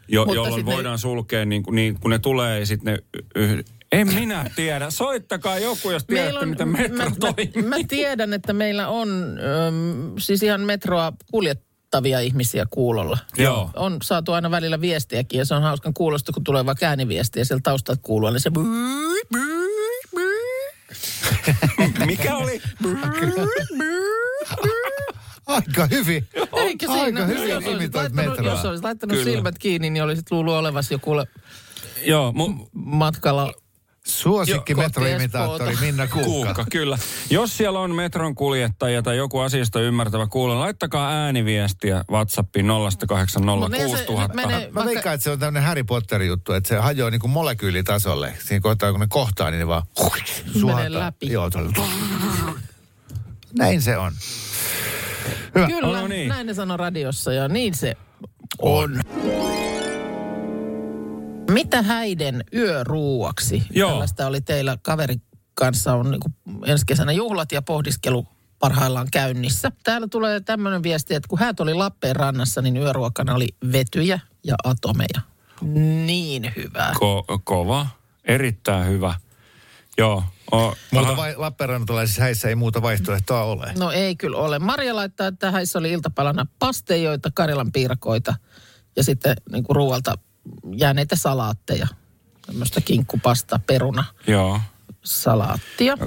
jo, 0.07 0.21
Mutta 0.21 0.35
jolloin 0.35 0.53
sit 0.61 0.65
ne- 0.65 0.73
voidaan 0.73 0.99
sulkea, 0.99 1.45
niin, 1.45 1.63
kuin- 1.63 1.75
niin 1.75 1.99
kun 1.99 2.11
ne 2.11 2.19
tulee 2.19 2.59
ja 2.59 2.65
sitten 2.65 2.93
ne... 2.93 3.19
Y- 3.35 3.63
en 3.91 4.13
minä 4.13 4.49
tiedä. 4.55 4.89
Soittakaa 4.89 5.59
joku, 5.59 5.91
jos 5.91 6.05
tiedätte, 6.05 6.45
miten 6.45 6.67
metro 6.67 7.09
mä, 7.09 7.15
toimii. 7.19 7.51
mä, 7.55 7.69
mä 7.69 7.75
tiedän, 7.87 8.33
että 8.33 8.53
meillä 8.53 8.87
on 8.87 9.37
äm, 9.67 10.13
siis 10.19 10.43
ihan 10.43 10.61
metroa 10.61 11.13
kuljettavia 11.31 12.19
ihmisiä 12.19 12.65
kuulolla. 12.69 13.17
Joo. 13.37 13.69
On 13.75 13.97
saatu 14.03 14.31
aina 14.31 14.51
välillä 14.51 14.81
viestiäkin 14.81 15.37
ja 15.37 15.45
se 15.45 15.55
on 15.55 15.63
hauskan 15.63 15.93
kuulosta, 15.93 16.31
kun 16.31 16.43
tulee 16.43 16.65
vaikka 16.65 16.85
ääniviesti 16.85 17.39
ja 17.39 17.45
sieltä 17.45 17.63
taustalta 17.63 18.01
kuuluu, 18.03 18.29
niin 18.29 18.41
se... 18.41 18.51
Mikä 22.05 22.35
oli? 22.35 22.61
Aika 25.45 25.87
hyvin. 25.91 26.27
Eikä 26.53 26.87
siinä. 26.87 27.03
Aika 27.03 27.25
hyvin 27.25 27.49
jos 27.49 27.65
olisit 27.65 27.95
laittanut, 27.95 28.45
jos 28.45 28.65
olisit 28.65 28.83
laittanut 28.83 29.17
Kyllä. 29.17 29.31
silmät 29.31 29.57
kiinni, 29.57 29.89
niin 29.89 30.03
olisit 30.03 30.31
luullut 30.31 30.53
olevasi 30.53 30.93
joku 30.93 31.11
Joo, 32.05 32.31
mu, 32.31 32.67
matkalla 32.73 33.53
Kohti 34.23 34.75
metroimitaattori. 34.75 35.75
Minna 35.81 36.07
Kuukka. 36.07 36.25
Kuukka, 36.29 36.65
kyllä. 36.71 36.97
Jos 37.29 37.57
siellä 37.57 37.79
on 37.79 37.95
metron 37.95 38.35
kuljettaja 38.35 39.01
tai 39.03 39.17
joku 39.17 39.39
asiasta 39.39 39.81
ymmärtävä 39.81 40.27
kuulla, 40.27 40.59
laittakaa 40.59 41.09
ääniviestiä 41.11 42.05
WhatsAppiin 42.11 42.65
0806000. 42.65 44.33
menee- 44.33 44.69
Mä 44.71 44.85
veikkaan, 44.85 45.15
että 45.15 45.23
se 45.23 45.29
on 45.31 45.39
tämmöinen 45.39 45.63
Harry 45.67 45.83
Potter-juttu, 45.83 46.53
että 46.53 46.67
se 46.69 46.75
hajoaa 46.75 47.11
niin 47.11 47.21
kuin 47.21 47.31
molekyylitasolle. 47.31 48.33
Siinä 48.47 48.61
kohtaa, 48.61 48.91
kun 48.91 48.99
ne 48.99 49.07
kohtaa, 49.09 49.51
niin 49.51 49.59
ne 49.59 49.67
vaan 49.67 49.83
suhataan. 50.59 50.93
läpi. 50.99 51.31
Joo. 51.31 51.49
Näin 53.57 53.81
se 53.81 53.97
on. 53.97 54.13
Hyvä. 55.55 55.67
Kyllä, 55.67 56.01
No 56.01 56.07
niin. 56.07 56.29
näin 56.29 56.47
ne 56.47 56.53
sanoi 56.53 56.77
radiossa 56.77 57.33
ja 57.33 57.47
niin 57.47 57.75
se 57.75 57.95
on. 58.61 59.01
Mitä 61.57 61.81
häiden 61.81 62.43
yöruuaksi? 62.53 63.63
Joo. 63.69 63.89
Tällaista 63.89 64.27
oli 64.27 64.41
teillä 64.41 64.77
kaveri 64.81 65.15
kanssa 65.53 65.93
on 65.93 66.11
niin 66.11 66.21
ensi 66.65 66.85
kesänä 66.85 67.11
juhlat 67.11 67.51
ja 67.51 67.61
pohdiskelu 67.61 68.27
parhaillaan 68.59 69.07
käynnissä. 69.11 69.71
Täällä 69.83 70.07
tulee 70.07 70.39
tämmöinen 70.39 70.83
viesti, 70.83 71.15
että 71.15 71.27
kun 71.27 71.39
häät 71.39 71.59
oli 71.59 71.73
Lappeenrannassa, 71.73 72.61
niin 72.61 72.77
yöruokana 72.77 73.35
oli 73.35 73.47
vetyjä 73.71 74.19
ja 74.43 74.55
atomeja. 74.63 75.21
Niin 76.05 76.53
hyvää. 76.55 76.93
Ko- 76.93 77.41
kova, 77.43 77.87
erittäin 78.25 78.87
hyvä. 78.87 79.15
Joo. 79.97 80.23
O, 80.53 80.75
Muuta 80.91 81.17
vai, 81.17 81.35
Lappeenrantalaisissa 81.37 82.21
häissä 82.21 82.49
ei 82.49 82.55
muuta 82.55 82.81
vaihtoehtoa 82.81 83.43
ole. 83.43 83.73
No 83.77 83.91
ei 83.91 84.15
kyllä 84.15 84.37
ole. 84.37 84.59
Maria 84.59 84.95
laittaa, 84.95 85.27
että 85.27 85.51
häissä 85.51 85.79
oli 85.79 85.91
iltapalana 85.91 86.45
pastejoita, 86.59 87.31
Karjalan 87.33 87.71
piirakoita 87.71 88.35
ja 88.95 89.03
sitten 89.03 89.35
niin 89.51 89.63
kuin 89.63 89.75
ruualta 89.75 90.17
jääneitä 90.75 91.15
salaatteja. 91.15 91.87
Tämmöistä 92.45 92.81
kinkkupasta, 92.81 93.59
peruna. 93.67 94.03
Joo. 94.27 94.59
salaattia. 95.03 95.97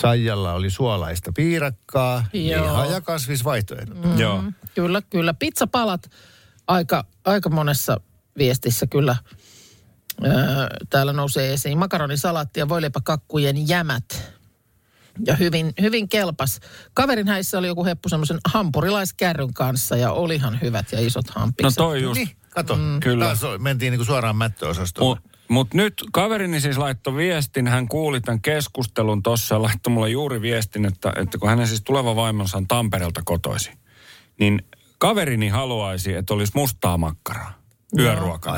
Saijalla 0.00 0.52
oli 0.52 0.70
suolaista 0.70 1.32
piirakkaa, 1.32 2.24
Joo. 2.32 2.62
liha 2.64 2.86
ja 2.86 3.00
kasvisvaihtoehdot. 3.00 3.98
Joo. 4.18 4.42
Kyllä, 4.74 5.02
kyllä. 5.10 5.34
Pizzapalat 5.34 6.10
aika, 6.66 7.04
aika 7.24 7.50
monessa 7.50 8.00
viestissä 8.38 8.86
kyllä 8.86 9.16
öö, 10.24 10.32
täällä 10.90 11.12
nousee 11.12 11.52
esiin. 11.52 11.78
Makaronisalaatti 11.78 12.60
ja 12.60 12.68
voileipäkakkujen 12.68 13.68
jämät. 13.68 14.32
Ja 15.26 15.36
hyvin, 15.36 15.72
hyvin 15.80 16.08
kelpas. 16.08 16.60
Kaverin 16.94 17.28
häissä 17.28 17.58
oli 17.58 17.66
joku 17.66 17.84
heppu 17.84 18.08
semmoisen 18.08 18.38
hampurilaiskärryn 18.52 19.54
kanssa 19.54 19.96
ja 19.96 20.12
olihan 20.12 20.58
hyvät 20.62 20.92
ja 20.92 21.00
isot 21.00 21.26
No 21.26 21.32
hampikset. 21.40 21.74
toi 21.76 22.02
just. 22.02 22.18
Niin, 22.20 22.36
kato. 22.54 22.76
Mm. 22.76 23.00
Kyllä. 23.00 23.24
Taas 23.24 23.42
mentiin 23.58 23.90
niinku 23.90 24.04
suoraan 24.04 24.36
mättöosastolle. 24.36 25.16
Mutta 25.16 25.38
mut 25.48 25.74
nyt 25.74 25.94
kaverini 26.12 26.60
siis 26.60 26.78
laittoi 26.78 27.14
viestin, 27.14 27.68
hän 27.68 27.88
kuuli 27.88 28.20
tämän 28.20 28.42
keskustelun 28.42 29.22
tuossa 29.22 29.54
ja 29.54 29.62
laittoi 29.62 29.92
mulle 29.92 30.10
juuri 30.10 30.40
viestin, 30.40 30.84
että, 30.84 31.12
että 31.16 31.38
kun 31.38 31.48
hänen 31.48 31.66
siis 31.66 31.82
tuleva 31.82 32.16
vaimonsa 32.16 32.56
on 32.56 32.68
Tampereelta 32.68 33.22
kotoisi, 33.24 33.72
niin 34.40 34.62
kaverini 34.98 35.48
haluaisi, 35.48 36.14
että 36.14 36.34
olisi 36.34 36.52
mustaa 36.54 36.98
makkaraa 36.98 37.62
yöruokana. 37.98 38.56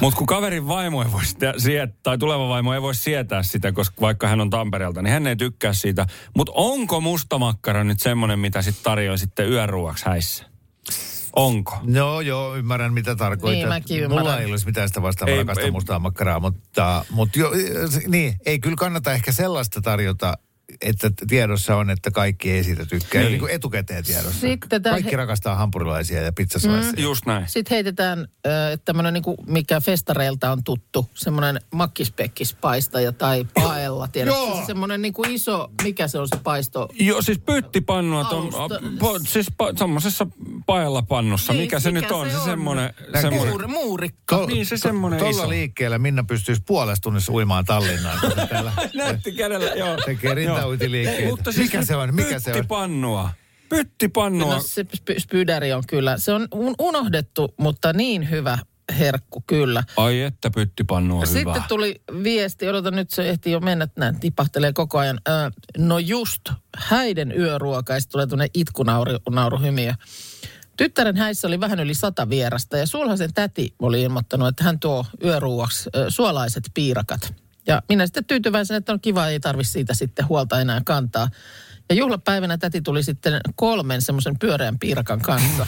Mutta 0.00 0.18
kun 0.18 0.26
kaverin 0.26 0.68
vaimo 0.68 1.02
ei 1.02 1.12
voi 1.12 1.24
sitä 1.24 1.54
sietää, 1.58 1.96
tai 2.02 2.18
tuleva 2.18 2.48
vaimo 2.48 2.74
ei 2.74 2.82
voi 2.82 2.94
sietää 2.94 3.42
sitä, 3.42 3.72
koska 3.72 3.96
vaikka 4.00 4.28
hän 4.28 4.40
on 4.40 4.50
Tampereelta, 4.50 5.02
niin 5.02 5.12
hän 5.12 5.26
ei 5.26 5.36
tykkää 5.36 5.72
siitä. 5.72 6.06
Mutta 6.36 6.52
onko 6.54 7.00
musta 7.00 7.38
makkara 7.38 7.84
nyt 7.84 8.00
semmoinen, 8.00 8.38
mitä 8.38 8.62
sitten 8.62 8.84
tarjoaa 8.84 9.16
sitten 9.16 9.50
yöruoksi 9.50 10.06
häissä? 10.06 10.44
Onko? 11.36 11.78
Joo, 11.84 12.20
joo, 12.20 12.56
ymmärrän 12.56 12.92
mitä 12.92 13.16
tarkoitat. 13.16 13.56
Niin, 13.56 13.68
mäkin 13.68 14.10
Mulla 14.10 14.38
ei 14.38 14.50
olisi 14.50 14.66
mitään 14.66 14.88
sitä 14.88 15.02
vastaan, 15.02 15.28
Ei, 15.28 15.44
ei. 15.60 15.70
mustaa 15.70 15.98
makkaraa, 15.98 16.40
mutta, 16.40 17.04
mutta 17.10 17.38
jo, 17.38 17.50
niin, 18.06 18.34
ei 18.46 18.58
kyllä 18.58 18.76
kannata 18.76 19.12
ehkä 19.12 19.32
sellaista 19.32 19.80
tarjota, 19.80 20.34
että 20.80 21.10
tiedossa 21.28 21.76
on, 21.76 21.90
että 21.90 22.10
kaikki 22.10 22.50
ei 22.50 22.64
siitä 22.64 22.86
tykkää. 22.86 23.20
Niin. 23.22 23.30
Niin. 23.30 23.40
kuin 23.40 23.52
etukäteen 23.52 24.04
tiedossa. 24.04 24.40
Sitten 24.40 24.82
kaikki 24.82 25.10
he- 25.10 25.16
rakastaa 25.16 25.54
hampurilaisia 25.54 26.22
ja 26.22 26.32
pizzasliceja. 26.32 26.92
Mm. 26.92 27.02
Just 27.02 27.26
näin. 27.26 27.44
Sitten 27.48 27.74
heitetään 27.74 28.18
äh, 28.20 28.52
tämmöinen, 28.84 29.14
niinku, 29.14 29.36
mikä 29.46 29.80
festareilta 29.80 30.52
on 30.52 30.64
tuttu, 30.64 31.10
semmoinen 31.14 31.60
makkispekkispaistaja 31.74 33.12
tai 33.12 33.46
paella, 33.54 34.08
tiedätkö? 34.08 34.38
Joo. 34.40 34.60
Se 34.60 34.66
semmoinen 34.66 35.02
niinku 35.02 35.24
iso, 35.28 35.70
mikä 35.82 36.08
se 36.08 36.18
on 36.18 36.28
se 36.28 36.36
paisto? 36.42 36.88
Joo, 37.00 37.22
siis 37.22 37.38
pyttipannua, 37.38 38.24
ton, 38.24 38.48
po, 38.98 39.18
siis 39.28 39.46
pa, 39.56 39.72
tommosessa 39.72 40.26
paella 40.66 41.02
pannussa. 41.02 41.52
Niin, 41.52 41.62
mikä 41.62 41.80
se 41.80 41.90
mikä 41.90 42.00
nyt 42.06 42.10
on? 42.10 42.26
se 42.26 42.32
Se, 42.32 42.38
on? 42.38 42.44
semmoinen, 42.44 42.94
Näkee. 43.06 43.20
semmoinen 43.20 43.48
Muur, 43.48 43.68
muurikka. 43.68 44.36
To, 44.36 44.46
Niin, 44.46 44.66
se 44.66 44.76
semmoinen 44.76 45.18
Tuolla 45.18 45.36
iso. 45.42 45.48
liikkeellä 45.48 45.98
Minna 45.98 46.24
pystyisi 46.24 46.62
puolessa 46.66 47.02
tunnissa 47.02 47.32
uimaan 47.32 47.64
Tallinnaan. 47.64 48.18
se 48.20 48.28
Näytti 48.98 49.32
kädellä, 49.32 49.70
joo. 49.70 49.96
Tekee 50.06 50.34
Mutta 51.30 51.52
siis 51.52 51.72
Mikä 51.72 51.84
se 51.84 51.96
on? 51.96 52.14
Mikä 52.14 52.38
se 52.40 52.50
on? 52.50 52.54
Pyttipannua. 52.54 53.30
Pyttipannua. 53.68 54.54
No 54.54 54.60
se 54.60 54.82
sp- 54.82 55.18
spydäri 55.18 55.72
on 55.72 55.82
kyllä, 55.88 56.18
se 56.18 56.32
on 56.32 56.48
un- 56.54 56.74
unohdettu, 56.78 57.54
mutta 57.56 57.92
niin 57.92 58.30
hyvä 58.30 58.58
herkku 58.98 59.42
kyllä. 59.46 59.84
Ai 59.96 60.20
että 60.20 60.50
pyttipannu 60.50 61.18
on 61.20 61.26
Sitten 61.26 61.54
hyvä. 61.54 61.64
tuli 61.68 62.00
viesti, 62.22 62.68
odota 62.68 62.90
nyt 62.90 63.10
se 63.10 63.28
ehti 63.30 63.50
jo 63.50 63.60
mennä, 63.60 63.88
näin 63.96 64.20
tipahtelee 64.20 64.72
koko 64.72 64.98
ajan. 64.98 65.20
Ö, 65.28 65.50
no 65.78 65.98
just, 65.98 66.42
häiden 66.76 67.32
yöruoka, 67.38 67.94
ja 67.94 68.00
tulee 68.10 68.26
tuonne 68.26 68.46
itkunauruhymiö. 68.54 69.94
Tyttären 70.76 71.16
häissä 71.16 71.48
oli 71.48 71.60
vähän 71.60 71.80
yli 71.80 71.94
sata 71.94 72.28
vierasta 72.28 72.76
ja 72.78 72.86
sulhasen 72.86 73.34
täti 73.34 73.74
oli 73.78 74.02
ilmoittanut, 74.02 74.48
että 74.48 74.64
hän 74.64 74.80
tuo 74.80 75.06
yöruuaksi 75.24 75.90
ö, 75.96 76.04
suolaiset 76.08 76.64
piirakat. 76.74 77.34
Ja 77.70 77.82
minä 77.88 78.06
sitten 78.06 78.24
tyytyväisenä, 78.24 78.78
että 78.78 78.92
on 78.92 79.00
kiva, 79.00 79.28
ei 79.28 79.40
tarvi 79.40 79.64
siitä 79.64 79.94
sitten 79.94 80.28
huolta 80.28 80.60
enää 80.60 80.80
kantaa. 80.84 81.28
Ja 81.88 81.94
juhlapäivänä 81.94 82.58
täti 82.58 82.80
tuli 82.80 83.02
sitten 83.02 83.40
kolmen 83.54 84.02
semmoisen 84.02 84.38
pyöreän 84.38 84.78
piirakan 84.78 85.20
kanssa. 85.20 85.66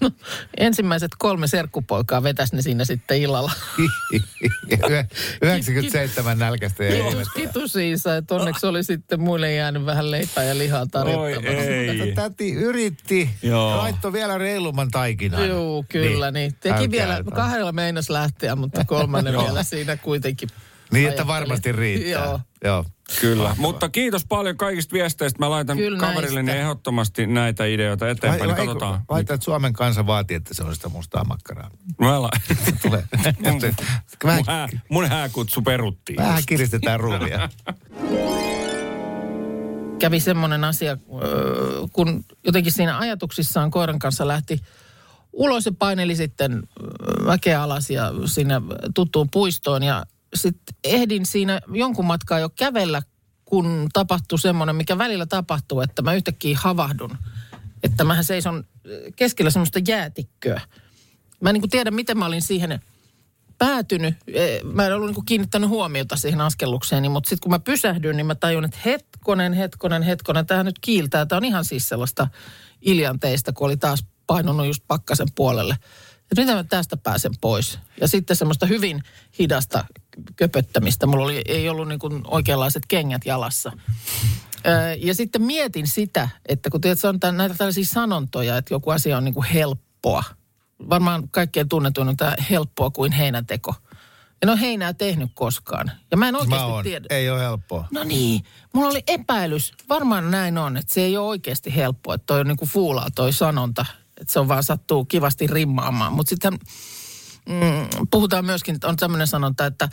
No, 0.00 0.10
ensimmäiset 0.56 1.10
kolme 1.18 1.46
serkkupoikaa 1.46 2.22
vetäisi 2.22 2.56
ne 2.56 2.62
siinä 2.62 2.84
sitten 2.84 3.22
illalla. 3.22 3.52
Yö- 4.90 5.04
97 5.42 6.38
nälkästä 6.38 6.84
ja 6.84 6.90
Kiitos, 7.04 7.28
kiitos 7.28 7.76
Iisa, 7.76 8.16
että 8.16 8.34
onneksi 8.34 8.66
oli 8.66 8.84
sitten 8.84 9.20
muille 9.20 9.54
jäänyt 9.54 9.86
vähän 9.86 10.10
leipää 10.10 10.44
ja 10.44 10.58
lihaa 10.58 10.86
tarjottavana. 10.86 12.14
Täti 12.14 12.52
yritti, 12.52 13.30
Joo. 13.42 13.76
laittoi 13.76 14.12
vielä 14.12 14.38
reilumman 14.38 14.90
taikinan. 14.90 15.48
Joo, 15.48 15.84
kyllä 15.88 16.30
niin. 16.30 16.54
Teki 16.60 16.74
Älkää 16.74 16.90
vielä, 16.90 17.22
kahdella 17.34 17.72
meinas 17.72 18.10
lähteä, 18.10 18.56
mutta 18.56 18.84
kolmannen 18.84 19.38
vielä 19.38 19.62
siinä 19.62 19.96
kuitenkin. 19.96 20.48
Niin, 20.92 21.08
että 21.08 21.26
varmasti 21.26 21.72
riittää. 21.72 22.24
Joo. 22.24 22.40
Joo. 22.64 22.84
Kyllä, 23.20 23.54
mutta 23.58 23.88
kiitos 23.88 24.24
paljon 24.26 24.56
kaikista 24.56 24.92
viesteistä. 24.92 25.38
Mä 25.38 25.50
laitan 25.50 25.76
Kyllä 25.76 25.98
kaverilleni 25.98 26.46
näistä. 26.46 26.62
ehdottomasti 26.62 27.26
näitä 27.26 27.64
ideoita 27.64 28.08
eteenpäin, 28.08 28.48
niin 28.48 28.56
katsotaan. 28.66 29.00
Laita, 29.08 29.34
että 29.34 29.44
Suomen 29.44 29.72
kansa 29.72 30.06
vaatii, 30.06 30.36
että 30.36 30.54
se 30.54 30.62
on 30.62 30.74
sitä 30.74 30.88
mustaa 30.88 31.24
makkaraa. 31.24 31.70
Mä 32.00 32.22
la... 32.22 32.30
Tulee. 32.82 33.04
mun, 33.44 33.60
Vähän, 34.24 34.38
mun, 34.38 34.44
hää, 34.46 34.68
mun 34.88 35.08
hääkutsu 35.08 35.62
peruttiin. 35.62 36.16
vähän 36.16 36.42
kiristetään 36.46 37.00
ruuvia. 37.00 37.48
Kävi 39.98 40.20
semmoinen 40.20 40.64
asia, 40.64 40.90
öö, 41.22 41.86
kun 41.92 42.24
jotenkin 42.46 42.72
siinä 42.72 42.98
ajatuksissaan 42.98 43.70
koiran 43.70 43.98
kanssa 43.98 44.28
lähti 44.28 44.60
ulos 45.32 45.66
ja 45.66 45.72
paineli 45.78 46.16
sitten 46.16 46.52
öö, 46.52 47.26
väkeä 47.26 47.62
alas 47.62 47.90
ja 47.90 48.12
sinne 48.24 48.54
tuttuun 48.94 49.28
puistoon. 49.30 49.82
Ja 49.82 50.04
sitten 50.34 50.74
ehdin 50.84 51.26
siinä 51.26 51.60
jonkun 51.72 52.04
matkaa 52.04 52.38
jo 52.38 52.48
kävellä, 52.48 53.02
kun 53.44 53.88
tapahtui 53.92 54.38
semmoinen, 54.38 54.76
mikä 54.76 54.98
välillä 54.98 55.26
tapahtuu, 55.26 55.80
että 55.80 56.02
mä 56.02 56.14
yhtäkkiä 56.14 56.58
havahdun. 56.60 57.18
Että 57.82 58.04
mähän 58.04 58.24
seison 58.24 58.64
keskellä 59.16 59.50
semmoista 59.50 59.80
jäätikköä. 59.88 60.60
Mä 61.40 61.50
en 61.50 61.54
niin 61.54 61.62
kuin 61.62 61.70
tiedä, 61.70 61.90
miten 61.90 62.18
mä 62.18 62.26
olin 62.26 62.42
siihen 62.42 62.80
päätynyt. 63.58 64.14
Eh, 64.26 64.62
Mä 64.62 64.86
en 64.86 64.94
ollut 64.94 65.08
niin 65.08 65.14
kuin 65.14 65.26
kiinnittänyt 65.26 65.68
huomiota 65.68 66.16
siihen 66.16 66.40
askellukseen, 66.40 67.10
mutta 67.10 67.28
sitten 67.28 67.42
kun 67.42 67.50
mä 67.50 67.58
pysähdyin, 67.58 68.16
niin 68.16 68.26
mä 68.26 68.34
tajun, 68.34 68.64
että 68.64 68.78
hetkonen, 68.84 69.52
hetkonen, 69.52 70.02
hetkonen, 70.02 70.46
tämä 70.46 70.62
nyt 70.62 70.78
kiiltää. 70.80 71.26
Tämä 71.26 71.36
on 71.36 71.44
ihan 71.44 71.64
siis 71.64 71.88
sellaista 71.88 72.28
iljanteista, 72.80 73.52
kun 73.52 73.66
oli 73.66 73.76
taas 73.76 74.04
painunut 74.26 74.66
just 74.66 74.82
pakkasen 74.88 75.28
puolelle. 75.34 75.74
Että 76.30 76.42
miten 76.42 76.56
mä 76.56 76.64
tästä 76.64 76.96
pääsen 76.96 77.32
pois? 77.40 77.78
Ja 78.00 78.08
sitten 78.08 78.36
semmoista 78.36 78.66
hyvin 78.66 79.02
hidasta 79.38 79.84
köpöttämistä. 80.36 81.06
Mulla 81.06 81.24
oli, 81.24 81.42
ei 81.48 81.68
ollut 81.68 81.88
niin 81.88 81.98
kuin 81.98 82.22
oikeanlaiset 82.26 82.82
kengät 82.88 83.26
jalassa. 83.26 83.72
Ja 84.98 85.14
sitten 85.14 85.42
mietin 85.42 85.86
sitä, 85.86 86.28
että 86.46 86.70
kun 86.70 86.80
tiedät, 86.80 87.04
on 87.04 87.20
tämän, 87.20 87.36
näitä 87.36 87.54
tällaisia 87.54 87.84
sanontoja, 87.84 88.56
että 88.56 88.74
joku 88.74 88.90
asia 88.90 89.16
on 89.16 89.24
niin 89.24 89.34
kuin 89.34 89.46
helppoa. 89.46 90.24
Varmaan 90.90 91.28
kaikkein 91.28 91.68
tunnetuin 91.68 92.08
on 92.08 92.16
tämä 92.16 92.34
helppoa 92.50 92.90
kuin 92.90 93.12
heinäteko. 93.12 93.74
En 94.42 94.48
ole 94.48 94.60
heinää 94.60 94.92
tehnyt 94.92 95.30
koskaan. 95.34 95.90
Ja 96.10 96.16
mä 96.16 96.28
en 96.28 96.34
Mä 96.34 96.38
oikeasti 96.38 96.70
oon. 96.70 96.84
tiedä. 96.84 97.06
Ei 97.10 97.30
ole 97.30 97.40
helppoa. 97.40 97.88
No 97.90 98.04
niin, 98.04 98.42
mulla 98.74 98.90
oli 98.90 99.02
epäilys. 99.06 99.72
Varmaan 99.88 100.30
näin 100.30 100.58
on, 100.58 100.76
että 100.76 100.94
se 100.94 101.00
ei 101.00 101.16
ole 101.16 101.26
oikeasti 101.28 101.76
helppoa, 101.76 102.14
että 102.14 102.26
toi 102.26 102.40
on 102.40 102.46
niinku 102.46 102.66
fuulaa 102.66 103.08
toi 103.14 103.32
sanonta. 103.32 103.86
Että 104.20 104.32
se 104.32 104.40
on 104.40 104.48
vaan 104.48 104.62
sattuu 104.62 105.04
kivasti 105.04 105.46
rimmaamaan. 105.46 106.12
Mutta 106.12 106.30
sitten 106.30 106.58
mm, 107.48 108.06
puhutaan 108.10 108.44
myöskin, 108.44 108.74
että 108.74 108.88
on 108.88 108.96
tämmöinen 108.96 109.26
sanonta, 109.26 109.66
että 109.66 109.88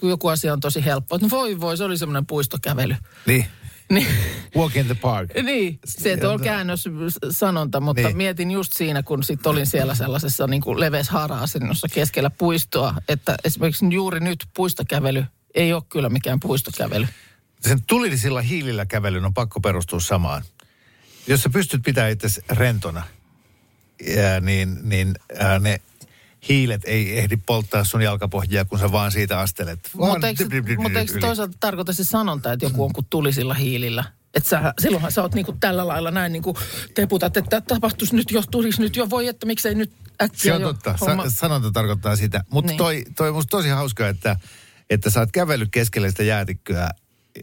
kun 0.00 0.10
joku 0.10 0.28
asia 0.28 0.52
on 0.52 0.60
tosi 0.60 0.84
helppo. 0.84 1.18
No 1.18 1.30
voi 1.30 1.60
voi, 1.60 1.76
se 1.76 1.84
oli 1.84 1.98
semmoinen 1.98 2.26
puistokävely. 2.26 2.96
Niin. 3.26 3.46
Niin, 3.90 4.06
Walk 4.56 4.76
in 4.76 4.86
the 4.86 4.94
park. 4.94 5.30
niin 5.42 5.78
se 5.84 6.28
on 6.28 6.40
käännös 6.40 6.84
sanonta, 7.30 7.80
mutta 7.80 8.00
Niin. 8.02 8.06
niin. 8.06 8.16
mietin 8.16 8.50
just 8.50 8.72
siinä, 8.72 9.02
kun 9.02 9.22
sit 9.22 9.46
olin 9.46 9.66
siellä 9.66 9.94
sellaisessa 9.94 10.46
niin 10.46 10.62
kuin 10.62 10.80
leves 10.80 11.08
hara-asennossa 11.08 11.88
keskellä 11.88 12.30
puistoa, 12.30 12.94
että 13.08 13.36
esimerkiksi 13.44 13.86
juuri 13.90 14.20
nyt 14.20 14.46
puistokävely 14.54 15.24
ei 15.54 15.72
ole 15.72 15.82
kyllä 15.88 16.08
mikään 16.08 16.40
puistokävely. 16.40 17.08
Sen 17.60 17.82
tulisilla 17.86 18.40
hiilillä 18.40 18.86
kävelyn 18.86 19.24
on 19.24 19.34
pakko 19.34 19.60
perustua 19.60 20.00
samaan. 20.00 20.42
Jos 21.26 21.42
sä 21.42 21.50
pystyt 21.50 21.82
pitämään 21.82 22.12
itse 22.12 22.28
rentona, 22.50 23.02
ja 24.14 24.40
niin, 24.40 24.78
niin 24.82 25.14
ää, 25.38 25.58
ne 25.58 25.80
hiilet 26.48 26.82
ei 26.84 27.18
ehdi 27.18 27.36
polttaa 27.36 27.84
sun 27.84 28.02
jalkapohjia, 28.02 28.64
kun 28.64 28.78
sä 28.78 28.92
vaan 28.92 29.12
siitä 29.12 29.40
astelet. 29.40 29.90
Mutta 29.94 30.28
eikö, 30.28 30.44
mutta 30.78 30.98
eikö 30.98 31.18
toisaalta 31.20 31.56
tarkoita 31.60 31.92
se 31.92 32.04
sanonta, 32.04 32.52
että 32.52 32.66
joku 32.66 32.84
on 32.84 32.92
kuin 32.92 33.06
tulisilla 33.10 33.54
hiilillä? 33.54 34.04
Että 34.34 34.48
sä, 34.48 34.74
silloinhan 34.80 35.12
sä 35.12 35.22
oot 35.22 35.34
niinku 35.34 35.56
tällä 35.60 35.86
lailla 35.86 36.10
näin 36.10 36.32
niinku 36.32 36.58
teputat, 36.94 37.36
että 37.36 37.60
tapahtuisi 37.60 38.16
nyt 38.16 38.30
jo, 38.30 38.42
tulisi 38.50 38.80
nyt 38.80 38.96
jo, 38.96 39.10
voi 39.10 39.26
että 39.26 39.46
miksei 39.46 39.74
nyt 39.74 39.92
äkkiä 40.22 40.38
Se 40.42 40.52
on 40.54 40.60
jo 40.60 40.72
totta. 40.72 40.94
homma- 41.00 41.24
Sa- 41.30 41.36
sanonta 41.36 41.70
tarkoittaa 41.70 42.16
sitä. 42.16 42.44
Mutta 42.50 42.70
Niin. 42.70 42.78
toi, 42.78 43.04
toi 43.16 43.28
on 43.28 43.34
musta 43.34 43.50
tosi 43.50 43.68
hauskaa, 43.68 44.08
että, 44.08 44.36
että 44.90 45.10
sä 45.10 45.20
oot 45.20 45.32
kävellyt 45.32 45.68
keskelle 45.72 46.10
sitä 46.10 46.22
jäätikköä 46.22 46.90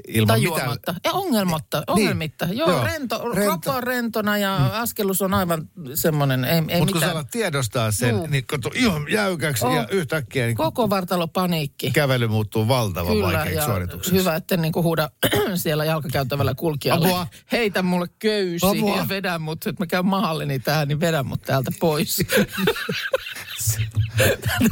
ilman 0.08 0.28
Tai 0.28 0.40
mitään... 0.40 0.78
Ei, 1.06 1.12
ongelmatta, 1.14 1.78
Niin, 1.78 1.86
ongelmitta. 1.88 2.46
Joo, 2.52 2.70
joo, 2.72 2.84
rento, 2.84 3.32
rento. 3.34 3.72
on 3.72 3.84
rentona 3.84 4.38
ja 4.38 4.58
mm. 4.60 4.70
askelus 4.82 5.22
on 5.22 5.34
aivan 5.34 5.70
semmoinen, 5.94 6.46
ei, 6.46 6.52
ei 6.52 6.62
Mutta 6.62 6.78
kun 6.80 6.88
sä 6.88 6.94
mitään. 6.94 7.12
alat 7.12 7.28
tiedostaa 7.32 7.92
sen, 7.92 8.10
Juu. 8.10 8.28
niin 8.28 8.46
kato 8.46 8.72
ihan 8.76 9.06
jäykäksi 9.12 9.66
Oh. 9.66 9.76
ja 9.76 9.88
yhtäkkiä 9.92 10.46
niin 10.46 10.58
Koko 10.58 10.90
vartalo 10.90 11.28
paniikki. 11.28 11.92
kävely 11.92 12.28
muuttuu 12.28 12.68
valtavan 12.68 13.12
Kyllä, 13.14 13.24
vaikeaksi 13.28 13.54
ja 13.56 13.66
suoritukseksi. 13.66 14.20
hyvä, 14.20 14.36
että 14.36 14.58
niinku 14.58 14.84
huuda 14.84 15.10
siellä 15.56 15.86
jalkakäytävällä 15.86 16.56
kulkijalle. 16.56 17.08
Apua. 17.08 17.28
Heitä 17.52 17.82
mulle 17.84 18.08
köysi 18.20 18.66
Apua. 18.66 18.98
ja 18.98 19.10
vedä 19.10 19.40
mut, 19.40 19.68
että 19.68 19.84
mä 19.84 19.88
käyn 19.88 20.06
mahalleni 20.06 20.60
tähän, 20.60 20.88
niin 20.88 21.00
vedä 21.00 21.24
mut 21.24 21.42
täältä 21.42 21.72
pois. 21.80 22.18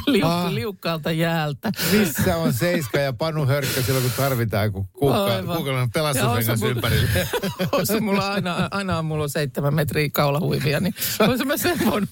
Liuk, 0.08 0.23
Ah. 0.25 0.51
liukkaalta 0.54 1.12
jäältä. 1.12 1.71
Missä 1.91 2.38
on 2.38 2.54
Seiska 2.54 2.99
ja 2.99 3.13
Panu 3.13 3.45
Hörkkö 3.45 3.84
silloin, 3.84 4.04
kun 4.04 4.12
tarvitaan, 4.17 4.71
kun 4.71 4.88
Ja 5.10 5.88
pelastusrengas 5.94 6.62
ympärille. 6.63 7.28
Osa 7.72 8.00
mulla 8.00 8.32
aina, 8.32 8.68
aina 8.72 8.98
on 9.00 9.06
mulla 9.06 9.28
seitsemän 9.28 9.74
metriä 9.74 10.10
kaulahuivia, 10.10 10.80
niin 10.80 10.96
olisin 11.28 11.48
mä 11.48 11.58
sen 11.58 11.80
voinut 11.86 12.10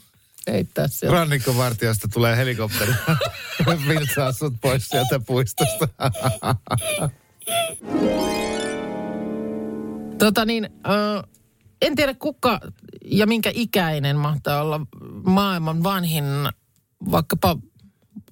heittää 0.47 0.87
sieltä. 0.87 1.17
Rannikkovartiosta 1.17 2.07
tulee 2.13 2.37
helikopteri. 2.37 2.93
Viltsaa 3.87 4.31
sut 4.31 4.53
pois 4.61 4.87
sieltä 4.87 5.19
puistosta. 5.19 5.87
Tota 10.17 10.45
niin, 10.45 10.65
ö, 10.65 11.23
en 11.81 11.95
tiedä 11.95 12.13
kuka 12.13 12.59
ja 13.05 13.27
minkä 13.27 13.51
ikäinen 13.53 14.17
mahtaa 14.17 14.61
olla 14.61 14.81
maailman 15.23 15.83
vanhin 15.83 16.25
vaikkapa 17.11 17.57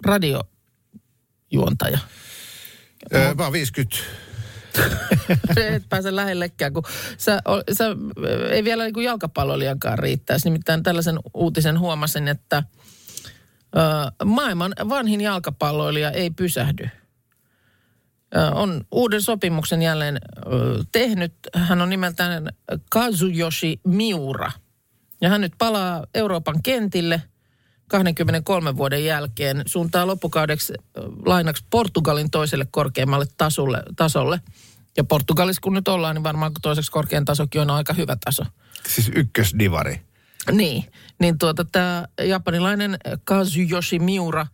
radiojuontaja. 0.06 2.00
Öö, 3.14 3.34
mä 3.34 3.44
oon 3.44 3.54
50. 3.54 3.98
Et 5.76 5.90
pääse 5.90 6.16
lähellekään, 6.16 6.74
kun 6.74 6.84
sä, 7.18 7.42
sä 7.74 7.86
ei 8.50 8.64
vielä 8.64 8.84
niin 8.84 9.04
jalkapallolijankaan 9.04 10.00
riittäisi. 10.00 10.50
Nimittäin 10.50 10.84
tällaisen 10.84 11.20
uutisen 11.34 11.80
huomasin, 11.80 12.28
että 12.28 12.64
ö, 13.76 13.80
maailman 14.26 14.74
vanhin 14.90 15.22
jalkapalloilija 15.22 16.12
ei 16.12 16.30
pysähdy. 16.30 16.90
Ö, 18.36 18.40
on 18.52 18.86
uuden 18.92 19.22
sopimuksen 19.22 19.82
jälleen 19.82 20.18
ö, 20.18 20.50
tehnyt. 20.92 21.34
Hän 21.56 21.82
on 21.82 21.90
nimeltään 21.90 22.50
Kazuyoshi 22.90 23.80
Miura. 23.88 24.52
Ja 25.22 25.30
hän 25.30 25.42
nyt 25.42 25.54
palaa 25.58 26.06
Euroopan 26.16 26.64
kentille 26.64 27.22
23 27.92 28.78
vuoden 28.78 29.06
jälkeen. 29.06 29.64
Suuntaa 29.66 30.08
loppukaudeksi 30.08 30.74
lainaksi 31.26 31.66
Portugalin 31.70 32.32
toiselle 32.32 32.68
korkeammalle 32.72 33.26
tasolle, 33.38 33.84
tasolle. 33.96 34.42
Ja 34.98 35.04
Portugalissa 35.04 35.62
kun 35.62 35.74
nyt 35.74 35.88
ollaan, 35.88 36.16
niin 36.16 36.24
varmaan 36.24 36.52
toiseksi 36.62 36.92
korkein 36.92 37.26
tasokin 37.26 37.62
on 37.62 37.70
aika 37.70 37.94
hyvä 37.94 38.18
taso. 38.26 38.44
Siis 38.88 39.12
ykkösdivari. 39.16 40.02
Niin, 40.52 40.92
niin 41.20 41.38
tuota 41.38 41.66
tämä 41.66 42.08
japanilainen 42.22 42.98
Kazuyoshi 43.24 44.00
Miura 44.00 44.48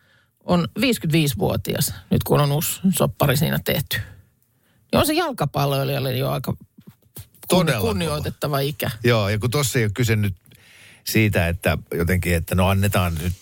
on 0.44 0.68
55-vuotias, 0.80 1.94
nyt 2.10 2.24
kun 2.24 2.42
on 2.42 2.52
uusi 2.52 2.80
soppari 2.90 3.38
siinä 3.38 3.60
tehty. 3.66 3.98
Ja 4.92 5.00
on 5.00 5.06
se 5.06 5.14
jalkapalloilijalle 5.14 6.18
jo 6.18 6.30
aika 6.30 6.54
Todella 7.48 7.82
kunnioitettava 7.82 8.60
ikä. 8.60 8.92
Joo, 9.04 9.30
ja 9.30 9.40
kun 9.40 9.52
tossa 9.52 9.80
ei 9.80 9.86
ole 9.86 9.92
kyse 9.94 10.16
nyt 10.16 10.36
siitä, 11.08 11.48
että 11.48 11.78
jotenkin, 11.94 12.36
että 12.36 12.56
no 12.56 12.68
annetaan 12.68 13.16
nyt 13.24 13.34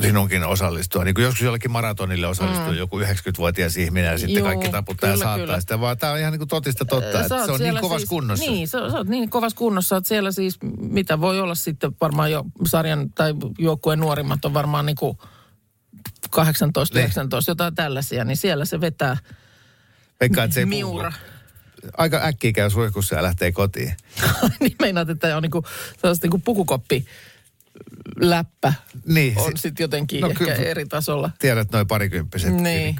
sinunkin 0.00 0.44
osallistua. 0.44 1.04
Niin 1.04 1.14
kuin 1.14 1.24
joskus 1.24 1.42
jollekin 1.42 1.70
maratonille 1.70 2.26
osallistuu 2.26 2.72
mm. 2.72 2.78
joku 2.78 3.00
90-vuotias 3.00 3.76
ihminen 3.76 4.10
ja 4.10 4.18
sitten 4.18 4.36
Joo, 4.36 4.44
kaikki 4.46 4.68
taputtaa 4.68 5.10
ja 5.10 5.14
kyllä, 5.14 5.24
saattaa 5.24 5.46
kyllä. 5.46 5.60
sitä, 5.60 5.80
vaan 5.80 5.98
tämä 5.98 6.12
on 6.12 6.18
ihan 6.18 6.32
niin 6.32 6.40
kuin 6.40 6.48
totista 6.48 6.84
totta, 6.84 7.20
että 7.20 7.46
se 7.46 7.52
on 7.52 7.60
niin 7.60 7.74
kovassa 7.80 7.98
siis, 7.98 8.08
kunnossa. 8.08 8.50
Niin, 8.50 8.68
sä, 8.68 8.90
sä 8.90 8.96
oot 8.96 9.08
niin 9.08 9.30
kovassa 9.30 9.58
kunnossa, 9.58 9.96
että 9.96 10.08
siellä 10.08 10.32
siis, 10.32 10.58
mitä 10.78 11.20
voi 11.20 11.40
olla 11.40 11.54
sitten 11.54 11.92
varmaan 12.00 12.32
jo 12.32 12.44
sarjan 12.66 13.10
tai 13.10 13.34
joukkueen 13.58 14.00
nuorimmat 14.00 14.44
on 14.44 14.54
varmaan 14.54 14.86
niin 14.86 14.96
kuin 14.96 15.18
18, 16.30 16.94
Niin. 16.94 17.04
19, 17.04 17.50
jotain 17.50 17.74
tällaisia, 17.74 18.24
niin 18.24 18.36
siellä 18.36 18.64
se 18.64 18.80
vetää 18.80 19.16
Veikkaan, 20.20 20.52
se 20.52 20.60
ei 20.60 20.66
miura. 20.66 21.12
puhu. 21.12 21.35
Aika 21.98 22.20
äkkiä 22.24 22.52
käy 22.52 22.70
suihkussa 22.70 23.14
ja 23.16 23.22
lähtee 23.22 23.52
kotiin. 23.52 23.94
niin 24.60 24.76
meinaat, 24.80 25.10
että 25.10 25.36
on 25.36 25.42
niinku, 25.42 25.64
niinku 26.22 26.38
pukukoppi 26.38 27.06
läppä 28.20 28.72
Niin, 29.06 29.38
on 29.38 29.52
si- 29.56 29.62
sitten 29.62 29.84
jotenkin 29.84 30.20
no 30.20 30.28
ehkä 30.30 30.38
kyllä. 30.44 30.54
eri 30.54 30.86
tasolla. 30.86 31.30
Tiedät 31.38 31.72
noin 31.72 31.86
parikymppiset. 31.86 32.54
Niin. 32.54 32.96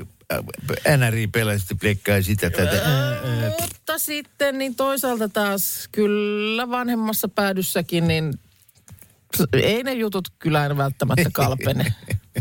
NRI 0.97 1.27
pelasi 1.27 1.75
plekkaa 1.81 2.23
sitä 2.23 2.51
tätä. 2.51 2.83
Mutta 3.61 3.99
sitten 3.99 4.59
niin 4.59 4.75
toisaalta 4.75 5.29
taas 5.29 5.89
kyllä 5.93 6.71
vanhemmassa 6.71 7.29
päädyssäkin, 7.29 8.09
niin 8.09 8.35
ei 9.53 9.83
ne 9.83 9.93
jutut 9.93 10.29
kyllä 10.39 10.61
aina 10.61 10.77
välttämättä 10.77 11.31
kalpene. 11.33 11.95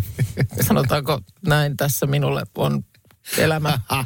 Sanotaanko 0.67 1.21
näin 1.47 1.77
tässä 1.77 2.05
minulle 2.05 2.43
on 2.55 2.85
elämä 3.37 3.79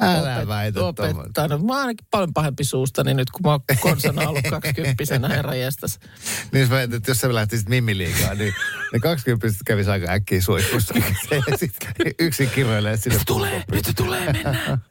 Älä 0.00 0.46
väitä 0.48 0.78
tuommoista. 0.80 1.20
opettanut. 1.20 1.66
Mä 1.66 1.72
oon 1.72 1.80
ainakin 1.80 2.06
paljon 2.10 2.32
pahempi 2.34 2.64
suustani 2.64 3.14
nyt, 3.14 3.30
kun 3.30 3.40
mä 3.44 3.50
oon 3.50 3.60
konsana 3.80 4.28
ollut 4.28 4.44
kaksikymppisenä, 4.50 5.28
herra 5.28 5.54
jestas. 5.54 5.98
Niin 6.52 6.60
jos 6.60 6.70
mä 6.70 6.76
ajattelin, 6.76 6.98
että 7.00 7.10
jos 7.10 7.18
sä 7.18 7.34
lähtisit 7.34 7.68
Mimmi-liigaan, 7.68 8.38
niin 8.38 8.54
ne 8.92 8.98
20 8.98 9.46
kävisi 9.66 9.90
aika 9.90 10.12
äkkiä 10.12 10.40
suihkussa. 10.40 10.94
Sitten 11.56 11.92
yksin 12.18 12.50
kirjoilee 12.50 12.96
sinne. 12.96 13.20
Tulee, 13.26 13.64
nyt 13.72 13.92
tulee, 13.96 14.32
mennään. 14.32 14.82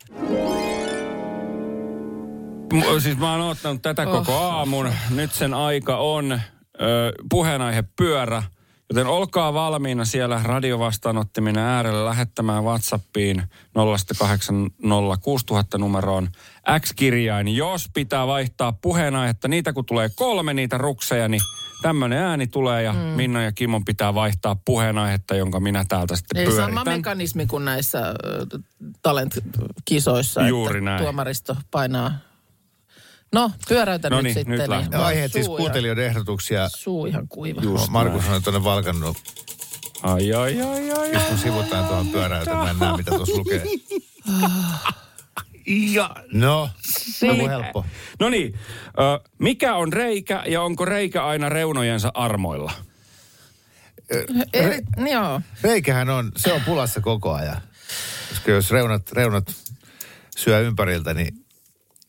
M- 2.74 3.00
Siis 3.02 3.17
mä 3.17 3.32
oon 3.32 3.41
ottanut 3.41 3.82
tätä 3.82 4.02
oh. 4.08 4.12
koko 4.12 4.38
aamun. 4.38 4.93
Nyt 5.10 5.32
sen 5.34 5.54
aika 5.54 5.98
on 5.98 6.32
ö, 6.32 6.41
puheenaihe 7.30 7.84
pyörä. 7.98 8.43
Joten 8.89 9.08
olkaa 9.08 9.54
valmiina 9.54 10.06
siellä 10.06 10.41
radiovastaanottiminen 10.43 11.63
äärellä 11.63 12.06
lähettämään 12.06 12.63
WhatsAppiin 12.63 13.43
0806000 15.76 15.78
numeroon 15.78 16.28
X-kirjain. 16.80 17.56
Jos 17.56 17.89
pitää 17.93 18.28
vaihtaa 18.28 18.71
puheenaihetta, 18.71 19.47
niitä 19.47 19.73
kun 19.73 19.86
tulee 19.86 20.10
kolme 20.15 20.54
niitä 20.54 20.78
rukseja, 20.78 21.28
niin 21.28 21.41
tämmöinen 21.82 22.19
ääni 22.19 22.47
tulee 22.47 22.84
ja 22.84 22.93
mm. 22.93 23.00
Minna 23.00 23.41
ja 23.43 23.52
Kimon 23.52 23.86
pitää 23.86 24.13
vaihtaa 24.13 24.56
puheenaihetta, 24.65 25.36
jonka 25.36 25.60
minä 25.60 25.86
täältä 25.88 26.15
sitten 26.15 26.38
Ei 26.41 26.52
sama 26.52 26.58
pyöritän. 26.67 26.93
mekanismi 26.93 27.45
kuin 27.45 27.65
näissä 27.65 28.02
talent-kisoissa, 29.02 30.47
Juuri 30.47 30.78
että 30.78 30.86
näin. 30.89 31.04
tuomaristo 31.04 31.56
painaa. 31.71 32.12
No, 33.33 33.51
pyöräytä 33.69 34.09
No 34.09 34.15
nyt 34.15 34.23
niin, 34.23 34.33
sitten. 34.33 34.57
nyt 34.59 34.69
oon 34.93 35.03
Aiheet 35.05 35.31
siis 35.31 35.47
kuuntelijoiden 35.47 36.05
ehdotuksia. 36.05 36.59
Ihan, 36.59 36.69
suu 36.77 37.05
ihan 37.05 37.27
kuiva. 37.27 37.61
Just 37.61 37.87
Markus 37.89 38.21
näin. 38.23 38.33
on 38.33 38.43
tuonne 38.43 38.63
valkannut, 38.63 39.17
Ai, 40.03 40.33
ai, 40.33 40.61
ai, 40.61 40.91
ai, 40.91 41.13
jos 41.13 41.23
kun 41.23 41.37
sivutaan 41.37 41.85
tuohon 41.85 42.07
pyöräytämään, 42.07 42.79
näe 42.79 42.97
mitä 42.97 43.11
tuossa 43.11 43.37
lukee. 43.37 43.63
Ja, 45.93 46.15
No, 46.33 46.69
se 46.81 47.29
on 47.31 47.49
helppo. 47.49 47.85
No 48.19 48.29
niin, 48.29 48.59
mikä 49.39 49.75
on 49.75 49.93
reikä 49.93 50.43
ja 50.47 50.61
onko 50.61 50.85
reikä 50.85 51.25
aina 51.25 51.49
reunojensa 51.49 52.11
armoilla? 52.13 52.71
Eri, 54.53 54.79
joo. 55.11 55.41
Reikähän 55.63 56.09
on, 56.09 56.31
se 56.37 56.53
on 56.53 56.61
pulassa 56.61 57.01
koko 57.01 57.33
ajan. 57.33 57.61
Koska 58.29 58.51
jos 58.51 58.71
reunat, 58.71 59.11
reunat 59.11 59.55
syö 60.37 60.59
ympäriltä, 60.59 61.13
niin 61.13 61.45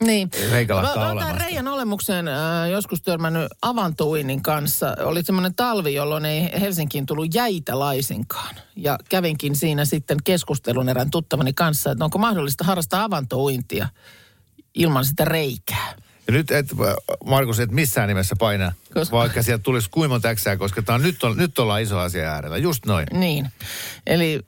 Niin. 0.04 0.30
Reikä 0.50 0.74
Mä- 0.74 1.14
mä. 1.14 1.32
Reijan 1.32 1.68
olemukseen 1.68 2.28
äh, 2.28 2.70
joskus 2.70 3.02
törmännyt 3.02 3.46
avantouinnin 3.62 4.42
kanssa. 4.42 4.96
Oli 5.00 5.22
semmoinen 5.22 5.54
talvi, 5.54 5.94
jolloin 5.94 6.24
ei 6.24 6.60
Helsinkiin 6.60 7.06
tullut 7.06 7.34
jäitä 7.34 7.78
laisinkaan. 7.78 8.54
Ja 8.76 8.98
kävinkin 9.08 9.56
siinä 9.56 9.84
sitten 9.84 10.16
keskustelun 10.24 10.88
erään 10.88 11.10
tuttavani 11.10 11.52
kanssa, 11.52 11.90
että 11.90 12.04
onko 12.04 12.18
mahdollista 12.18 12.64
harrastaa 12.64 13.04
avantouintia 13.04 13.88
ilman 14.74 15.04
sitä 15.04 15.24
reikää. 15.24 15.94
Ja 16.26 16.32
nyt 16.32 16.50
et, 16.50 16.66
Markus, 17.24 17.60
et 17.60 17.70
missään 17.70 18.08
nimessä 18.08 18.36
paina, 18.36 18.64
Koska- 18.66 18.94
koska... 19.00 19.16
vaikka 19.16 19.42
sieltä 19.42 19.62
tulisi 19.62 19.90
kuimon 19.90 20.20
täksää, 20.20 20.56
koska 20.56 20.82
tää 20.82 20.94
on, 20.94 21.02
nyt, 21.02 21.24
on, 21.24 21.36
nyt 21.36 21.58
ollaan 21.58 21.82
iso 21.82 21.98
asia 21.98 22.32
äärellä. 22.32 22.56
Just 22.56 22.86
noin. 22.86 23.06
Niin. 23.12 23.48
Eli 24.06 24.40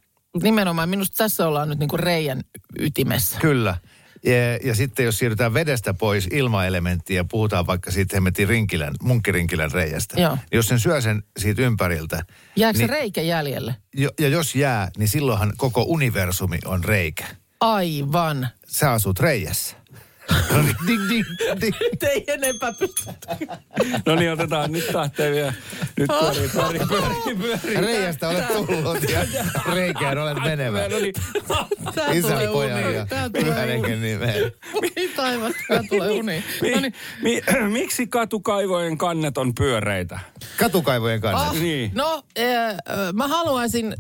nimenomaan 0.42 0.88
minusta 0.88 1.16
tässä 1.16 1.46
ollaan 1.46 1.68
nyt 1.68 1.78
niinku 1.78 1.96
reijän 1.96 2.42
ytimessä. 2.78 3.38
Kyllä. 3.40 3.76
Ja, 4.24 4.56
ja 4.64 4.74
sitten 4.74 5.04
jos 5.04 5.18
siirrytään 5.18 5.54
vedestä 5.54 5.94
pois 5.94 6.26
ilmaelementtiin 6.32 7.16
ja 7.16 7.24
puhutaan 7.24 7.66
vaikka 7.66 7.90
siitä 7.90 8.16
hemmetin 8.16 8.48
rinkilän, 8.48 8.94
munkkirinkilän 9.02 9.72
reiästä. 9.72 10.20
Joo. 10.20 10.34
Niin 10.34 10.42
jos 10.52 10.68
sen 10.68 10.80
syö 10.80 11.00
sen 11.00 11.22
siitä 11.38 11.62
ympäriltä. 11.62 12.24
Jääkö 12.56 12.78
niin, 12.78 12.88
se 12.88 12.92
reikä 12.92 13.22
jäljelle? 13.22 13.76
jo, 13.94 14.10
ja 14.20 14.28
jos 14.28 14.54
jää, 14.54 14.90
niin 14.98 15.08
silloinhan 15.08 15.52
koko 15.56 15.84
universumi 15.88 16.58
on 16.64 16.84
reikä. 16.84 17.24
Aivan. 17.60 18.48
Sä 18.66 18.92
asut 18.92 19.20
reijässä. 19.20 19.76
No 20.50 20.62
niin, 20.62 20.76
ding, 20.86 21.08
ding, 21.08 21.24
ding. 21.60 21.74
Nyt 21.80 22.02
ei 22.02 22.24
enempää 22.28 22.72
pysty. 22.72 23.02
No 24.06 24.14
niin, 24.14 24.32
otetaan. 24.32 24.72
Nyt 24.72 24.94
lähtee 24.94 25.30
vielä. 25.32 25.52
Nyt 25.96 26.08
pyörii, 26.20 26.48
pyörii, 26.48 26.80
pyörii, 26.88 27.36
pyörii. 27.60 27.80
Reiästä 27.80 28.28
olet 28.28 28.46
tullut 28.48 29.10
ja 29.10 29.20
reikään 29.74 30.18
olet 30.18 30.38
menevä. 30.44 30.88
No 30.88 30.98
niin. 30.98 31.14
Tää 31.94 32.10
Isän, 32.12 32.30
tulee 32.32 32.48
pojan 32.48 32.94
ja 32.94 33.06
Tää 33.06 33.30
pyhän 33.30 33.32
tulee 33.32 33.50
uniin. 33.64 33.68
hengen 33.68 34.02
nimeen. 34.02 34.52
Mihin 34.80 35.10
taivas, 35.16 35.52
tää 35.68 35.82
tulee 35.88 36.10
uniin. 36.10 36.44
No 36.74 36.80
niin. 36.80 36.94
Mi, 37.22 37.40
miksi 37.78 38.06
katukaivojen 38.06 38.98
kannet 38.98 39.38
on 39.38 39.54
pyöreitä? 39.54 40.20
Katukaivojen 40.56 41.20
kanssa. 41.20 41.46
Ah, 41.46 41.54
Niin. 41.54 41.90
No, 41.94 42.22
äh, 42.38 42.76
mä 43.12 43.28
haluaisin, 43.28 43.94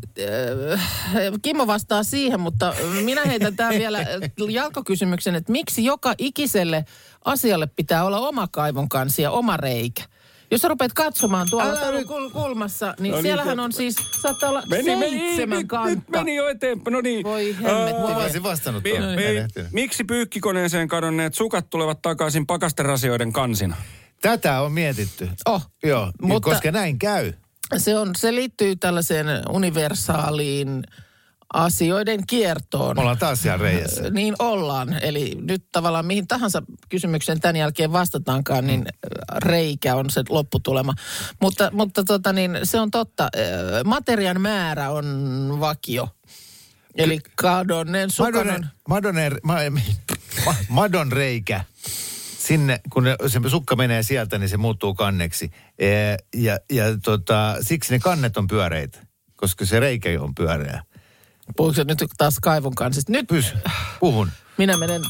äh, 0.72 0.80
Kimmo 1.42 1.66
vastaa 1.66 2.02
siihen, 2.02 2.40
mutta 2.40 2.74
minä 3.04 3.24
heitän 3.24 3.56
tämän 3.56 3.74
vielä 3.78 4.06
jalkakysymyksen, 4.50 5.34
että 5.34 5.52
miksi 5.52 5.84
joka 5.84 6.14
ikiselle 6.20 6.84
asialle 7.24 7.66
pitää 7.66 8.04
olla 8.04 8.18
oma 8.20 8.48
kaivon 8.52 8.88
kansi 8.88 9.22
ja 9.22 9.30
oma 9.30 9.56
reikä? 9.56 10.02
Jos 10.52 10.60
sä 10.60 10.68
rupeat 10.68 10.92
katsomaan 10.92 11.46
tuolla 11.50 11.70
Älä 11.70 11.90
nyt- 11.90 12.06
kul- 12.08 12.30
kulmassa, 12.30 12.94
niin 13.00 13.10
No 13.10 13.16
niin, 13.16 13.22
siellähän 13.22 13.56
se- 13.56 13.62
on 13.62 13.72
siis, 13.72 13.96
saattaa 14.22 14.48
olla 14.50 14.62
Meni, 14.68 14.96
meni, 14.96 15.10
seitsemän 15.18 15.58
nyt, 15.58 15.68
kantta. 15.68 15.88
nyt 15.90 16.08
meni 16.10 16.34
jo 16.36 16.48
eteenpäin. 16.48 16.92
No 16.92 17.00
niin. 17.00 17.24
Voi 17.24 17.56
hemmetti. 17.62 18.00
Mä 18.12 18.16
olisin 18.16 18.42
vastannut 18.42 18.84
Mi, 18.84 18.90
tuohon. 18.90 19.14
mi, 19.14 19.24
En 19.24 19.36
ehtinyt. 19.36 19.72
miksi 19.72 20.04
pyykkikoneeseen 20.04 20.88
kadonneet 20.88 21.34
sukat 21.34 21.70
tulevat 21.70 22.02
takaisin 22.02 22.46
pakasterasioiden 22.46 23.32
kansina? 23.32 23.76
Tätä 24.22 24.60
on 24.60 24.72
mietitty. 24.72 25.28
Oh, 25.46 25.70
Joo, 25.82 26.04
mutta... 26.06 26.26
Mutta- 26.26 26.50
koska 26.50 26.70
näin 26.70 26.98
käy. 26.98 27.32
se, 27.76 27.98
on, 27.98 28.10
se 28.16 28.34
liittyy 28.34 28.76
tällaiseen 28.76 29.26
universaaliin 29.50 30.82
asioiden 31.52 32.26
kiertoon. 32.26 32.98
Ollaan 32.98 33.18
taas 33.18 33.42
siellä 33.42 33.62
reijässä. 33.62 34.10
Niin 34.10 34.34
ollaan. 34.38 34.96
Eli 35.02 35.36
nyt 35.40 35.64
tavallaan 35.72 36.06
mihin 36.06 36.28
tahansa 36.28 36.62
kysymykseen 36.88 37.40
tämän 37.40 37.56
jälkeen 37.56 37.92
vastataankaan, 37.92 38.66
niin 38.66 38.84
reikä 39.36 39.96
on 39.96 40.10
se 40.10 40.22
lopputulema. 40.28 40.94
Mutta, 41.40 41.70
mutta 41.72 42.04
tota 42.04 42.32
niin, 42.32 42.58
se 42.64 42.80
on 42.80 42.90
totta. 42.90 43.28
Ö, 43.36 43.84
Materian 43.84 44.40
määrä 44.40 44.90
on 44.90 45.56
vakio. 45.60 46.08
Eli 46.94 47.18
kadonneen 47.34 48.10
sukan 48.10 48.34
Madonne, 48.34 48.54
on... 48.54 48.66
Madonne, 48.88 49.30
ma, 49.42 49.54
ma, 50.44 50.54
Madon 50.68 51.12
reikä. 51.12 51.64
Sinne, 52.38 52.80
kun 52.92 53.04
se 53.26 53.40
sukka 53.48 53.76
menee 53.76 54.02
sieltä, 54.02 54.38
niin 54.38 54.48
se 54.48 54.56
muuttuu 54.56 54.94
kanneksi. 54.94 55.50
E, 55.78 55.88
ja 56.34 56.58
ja 56.72 56.84
tota, 57.04 57.56
siksi 57.60 57.92
ne 57.92 57.98
kannet 57.98 58.36
on 58.36 58.46
pyöreitä, 58.46 58.98
koska 59.36 59.64
se 59.64 59.80
reikä 59.80 60.08
on 60.20 60.34
pyöreä. 60.34 60.82
Puhuuko 61.56 61.84
nyt 61.84 62.04
taas 62.18 62.38
kaivon 62.42 62.74
kanssa? 62.74 63.02
Nyt 63.08 63.26
Pys, 63.26 63.54
puhun. 64.00 64.30
minä 64.58 64.76
menen 64.76 65.02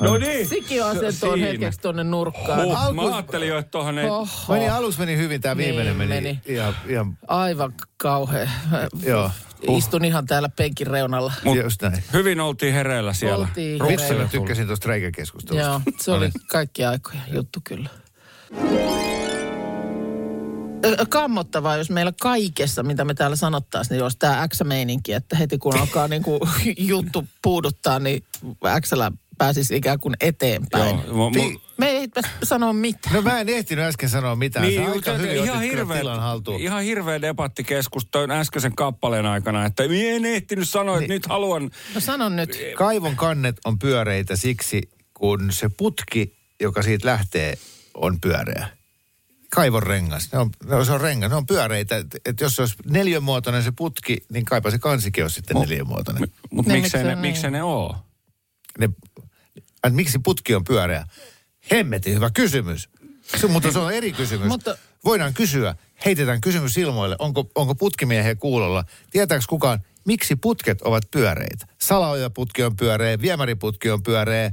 No 0.00 0.16
niin. 0.18 0.48
sikioasentoon 0.48 1.40
hetkeksi 1.40 1.80
tuonne 1.80 2.04
nurkkaan. 2.04 2.62
Huh, 2.64 2.94
mä 2.94 3.02
ajattelin 3.16 3.48
jo, 3.48 3.58
että 3.58 3.70
tuohon 3.70 3.98
ei... 3.98 4.08
Oho. 4.10 4.28
Meni, 4.54 4.68
alus 4.68 4.98
meni 4.98 5.16
hyvin, 5.16 5.40
tämä 5.40 5.56
viimeinen 5.56 5.98
Niin 5.98 6.08
meni, 6.08 6.20
meni. 6.22 6.40
ihan, 6.46 6.76
ihan 6.88 7.18
Aivan 7.28 7.72
kauhea. 7.96 8.48
joo. 9.06 9.30
Istun 9.76 10.04
ihan 10.04 10.26
täällä 10.26 10.48
penkin 10.56 10.86
reunalla. 10.86 11.32
Mut- 11.44 11.62
Just 11.62 11.82
näin. 11.82 12.02
Hyvin 12.12 12.40
oltiin 12.40 12.74
hereillä 12.74 13.12
siellä. 13.12 13.46
Oltiin 13.46 13.84
hereillä. 13.84 14.28
tykkäsin 14.28 14.66
tuosta 14.66 14.88
reikäkeskustelusta. 14.88 15.68
Joo, 15.68 15.80
se 16.00 16.10
oli 16.10 16.30
kaikki 16.48 16.84
aikoja 16.84 17.20
juttu 17.32 17.60
kyllä. 17.64 17.88
Kammottavaa, 21.08 21.76
jos 21.76 21.90
meillä 21.90 22.12
kaikessa, 22.20 22.82
mitä 22.82 23.04
me 23.04 23.14
täällä 23.14 23.36
sanottaisiin, 23.36 23.94
niin 23.94 24.02
olisi 24.02 24.18
tämä 24.18 24.48
X-meininki, 24.48 25.12
että 25.12 25.36
heti 25.36 25.58
kun 25.58 25.78
alkaa 25.78 26.08
niinku 26.16 26.40
juttu 26.78 27.24
puuduttaa, 27.42 27.98
niin 27.98 28.24
X 28.80 28.90
pääsisi 29.38 29.76
ikään 29.76 30.00
kuin 30.00 30.14
eteenpäin. 30.20 31.00
Joo, 31.06 31.30
mu- 31.30 31.36
mu- 31.36 31.60
Me 31.76 31.90
ei 31.90 32.08
sanoa 32.42 32.72
mitään. 32.72 33.14
No 33.14 33.22
mä 33.22 33.40
en 33.40 33.48
ehtinyt 33.48 33.84
äsken 33.84 34.08
sanoa 34.08 34.36
mitään. 34.36 34.66
Niin, 34.66 34.74
Sä 34.74 34.80
aika 34.80 34.94
mutta 34.94 35.14
hyvin 35.14 35.44
ihan, 35.44 35.62
hirveä, 35.62 36.02
ihan 36.58 36.82
hirveä 36.82 37.20
debattikeskus 37.20 38.06
toi 38.10 38.26
äskeisen 38.30 38.76
kappaleen 38.76 39.26
aikana, 39.26 39.64
että 39.64 39.82
en 39.84 40.24
ehtinyt 40.24 40.68
sanoa, 40.68 40.98
että 40.98 41.12
nyt 41.12 41.26
haluan... 41.26 41.70
No 41.94 42.00
sano 42.00 42.28
nyt. 42.28 42.58
Kaivon 42.76 43.16
kannet 43.16 43.56
on 43.64 43.78
pyöreitä 43.78 44.36
siksi, 44.36 44.90
kun 45.14 45.52
se 45.52 45.68
putki, 45.68 46.36
joka 46.60 46.82
siitä 46.82 47.08
lähtee, 47.08 47.58
on 47.94 48.20
pyöreä. 48.20 48.68
Kaivon 49.50 49.82
rengas. 49.82 50.32
Ne 50.32 50.38
on, 50.38 50.50
ne 50.64 50.74
on, 50.76 50.86
se 50.86 50.92
on 50.92 51.00
rengas. 51.00 51.30
Ne 51.30 51.36
on 51.36 51.46
pyöreitä. 51.46 51.96
Et, 51.96 52.06
et 52.24 52.40
jos 52.40 52.56
se 52.56 52.62
olisi 52.62 52.74
neljönmuotoinen 52.90 53.62
se 53.62 53.72
putki, 53.76 54.18
niin 54.32 54.44
kaipa 54.44 54.70
se 54.70 54.78
kansikin 54.78 55.24
olisi 55.24 55.34
sitten 55.34 55.56
neljönmuotoinen. 55.60 56.28
Mutta 56.50 56.72
Niin, 56.72 56.82
miksei 56.82 57.00
miksi 57.00 57.08
ne, 57.08 57.12
se 57.12 57.16
on 57.16 57.18
miksei 57.22 57.50
ne 57.50 57.62
oo? 57.62 57.96
Ne, 58.78 58.88
miksi 59.90 60.18
putki 60.18 60.54
on 60.54 60.64
pyöreä? 60.64 61.06
Hemmetin 61.70 62.14
hyvä 62.14 62.30
kysymys. 62.30 62.88
Se, 63.40 63.46
mutta 63.46 63.72
se 63.72 63.78
on 63.78 63.92
eri 63.92 64.12
kysymys. 64.12 64.48
Mutta- 64.48 64.76
Voidaan 65.04 65.34
kysyä, 65.34 65.74
heitetään 66.04 66.40
kysymys 66.40 66.76
ilmoille, 66.78 67.16
onko, 67.18 67.50
onko 67.54 67.74
putkimiehiä 67.74 68.34
kuulolla. 68.34 68.84
Tietääkö 69.10 69.44
kukaan, 69.48 69.80
miksi 70.04 70.36
putket 70.36 70.82
ovat 70.82 71.02
pyöreitä? 71.10 71.66
Salaojaputki 71.78 72.62
on 72.62 72.76
pyöreä, 72.76 73.20
viemäriputki 73.20 73.90
on 73.90 74.02
pyöreä, 74.02 74.50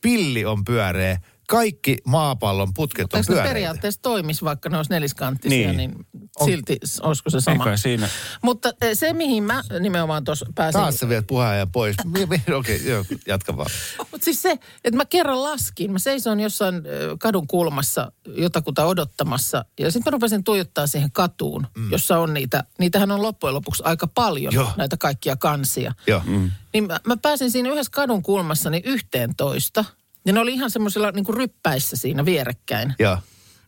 pilli 0.00 0.44
on 0.44 0.64
pyöreä. 0.64 1.20
Kaikki 1.50 1.96
maapallon 2.06 2.74
putket 2.74 3.14
on 3.14 3.18
Eikö 3.18 3.32
ne 3.32 3.34
pyöreitä. 3.34 3.48
periaatteessa 3.48 4.02
toimisi, 4.02 4.44
vaikka 4.44 4.68
ne 4.68 4.76
olisi 4.76 4.90
neliskanttisia, 4.90 5.72
niin, 5.72 5.76
Niin. 5.76 6.06
silti 6.44 6.76
s- 6.84 7.00
olisiko 7.00 7.30
se 7.30 7.40
sama? 7.40 7.64
Eikä 7.64 7.76
siinä. 7.76 8.08
Mutta 8.42 8.72
eh, 8.82 8.98
se, 8.98 9.12
mihin 9.12 9.44
mä 9.44 9.62
nimenomaan 9.80 10.24
tuossa 10.24 10.46
pääsin... 10.54 10.80
Taas 10.80 10.94
sä 10.96 11.08
viet 11.08 11.26
puheenjohtajan 11.26 11.70
pois. 11.72 11.96
Okei, 12.58 12.76
okay, 12.76 12.76
joo, 12.90 13.04
jatka 13.26 13.56
vaan. 13.56 13.70
Mutta 13.98 14.24
siis 14.24 14.42
se, 14.42 14.50
että 14.84 14.96
mä 14.96 15.04
kerran 15.04 15.42
laskin, 15.42 15.92
mä 15.92 15.98
seison 15.98 16.40
jossain 16.40 16.74
kadun 17.18 17.46
kulmassa 17.46 18.12
jotakuta 18.36 18.84
odottamassa 18.84 19.64
ja 19.80 19.90
sitten 19.90 20.10
mä 20.10 20.14
rupesin 20.14 20.44
tuijottaa 20.44 20.86
siihen 20.86 21.12
katuun, 21.12 21.66
mm. 21.76 21.92
jossa 21.92 22.18
on 22.18 22.34
niitä, 22.34 22.64
niitähän 22.78 23.10
on 23.10 23.22
loppujen 23.22 23.54
lopuksi 23.54 23.82
aika 23.86 24.06
paljon, 24.06 24.54
Joo. 24.54 24.70
näitä 24.76 24.96
kaikkia 24.96 25.36
kansia. 25.36 25.92
Joo. 26.06 26.22
Mm. 26.26 26.50
Niin 26.72 26.86
mä, 26.86 27.00
mä 27.06 27.16
pääsin 27.16 27.50
siinä 27.50 27.70
yhdessä 27.70 27.92
kadun 27.92 28.22
kulmassa 28.22 28.70
niin 28.70 28.82
yhteen 28.84 29.36
toista 29.36 29.84
ja 30.26 30.32
ne 30.32 30.40
oli 30.40 30.52
ihan 30.52 30.70
semmoisilla 30.70 31.10
niin 31.10 31.34
ryppäissä 31.34 31.96
siinä 31.96 32.24
vierekkäin. 32.24 32.94
Joo. 32.98 33.18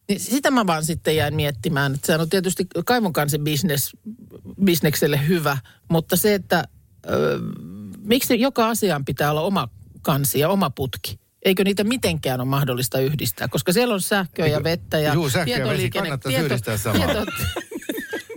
Niin 0.08 0.20
sitä 0.20 0.50
mä 0.50 0.66
vaan 0.66 0.84
sitten 0.84 1.16
jäin 1.16 1.34
miettimään, 1.34 1.94
että 1.94 2.06
sehän 2.06 2.20
on 2.20 2.28
tietysti 2.28 2.66
kaivon 2.86 3.12
kanssa 3.12 3.38
business, 3.38 3.96
bisnekselle 4.64 5.28
hyvä, 5.28 5.58
mutta 5.88 6.16
se, 6.16 6.34
että 6.34 6.64
ö, 7.10 7.38
miksi 7.98 8.40
joka 8.40 8.68
asiaan 8.68 9.04
pitää 9.04 9.30
olla 9.30 9.40
oma 9.40 9.68
kansi 10.02 10.38
ja 10.38 10.48
oma 10.48 10.70
putki? 10.70 11.20
Eikö 11.44 11.64
niitä 11.64 11.84
mitenkään 11.84 12.40
ole 12.40 12.48
mahdollista 12.48 12.98
yhdistää? 13.00 13.48
Koska 13.48 13.72
siellä 13.72 13.94
on 13.94 14.00
sähköä 14.00 14.46
ja 14.46 14.64
vettä 14.64 14.98
ja 14.98 15.14
Juu, 15.14 15.30
sähkö 15.30 15.50
ja 15.50 15.68
vesi 15.68 15.90
kannattaisi 15.90 16.38
yhdistää 16.38 16.76
samaan. 16.76 17.10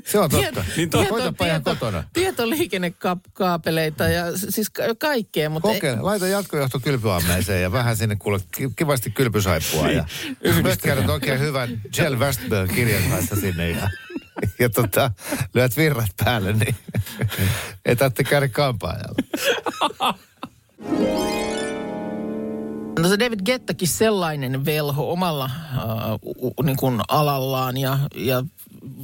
Se 0.05 0.19
on 0.19 0.29
totta. 0.29 0.65
Niin 0.77 0.89
to- 0.89 1.05
Hoitapa 1.09 1.45
ihan 1.45 1.63
kotona. 1.63 2.03
Tietoliikennekaapeleita 2.13 4.03
ja 4.09 4.25
siis 4.49 4.69
ka- 4.69 4.83
kaikkea, 4.99 5.49
mutta... 5.49 5.67
Kokeile, 5.67 6.01
laita 6.01 6.27
jatkojohto 6.27 6.79
kylpyammeeseen 6.79 7.61
ja 7.61 7.71
vähän 7.71 7.97
sinne 7.97 8.15
kuule 8.15 8.39
ki- 8.51 8.69
kivasti 8.75 9.09
kylpysaippua. 9.09 9.89
Ja 9.89 10.05
myöskään 10.63 11.09
oikein 11.09 11.39
hyvän 11.39 11.81
Jell 11.97 12.19
Westberg 12.19 12.71
kirjan 12.75 13.03
kanssa 13.09 13.35
sinne 13.35 13.69
ja, 13.69 13.89
ja 14.59 14.69
tota, 14.69 15.11
lyöt 15.53 15.77
virrat 15.77 16.09
päälle, 16.23 16.53
niin 16.53 16.75
ei 17.85 17.95
tarvitse 17.95 18.23
käydä 18.23 18.47
kampaajalla. 18.47 19.15
No 22.99 23.09
se 23.09 23.19
David 23.19 23.39
Gettakin 23.45 23.87
sellainen 23.87 24.65
velho 24.65 25.11
omalla 25.11 25.45
äh, 25.45 26.13
u- 26.23 26.47
u- 26.57 26.61
niin 26.63 26.77
kuin 26.77 27.01
alallaan 27.07 27.77
ja, 27.77 27.99
ja 28.15 28.43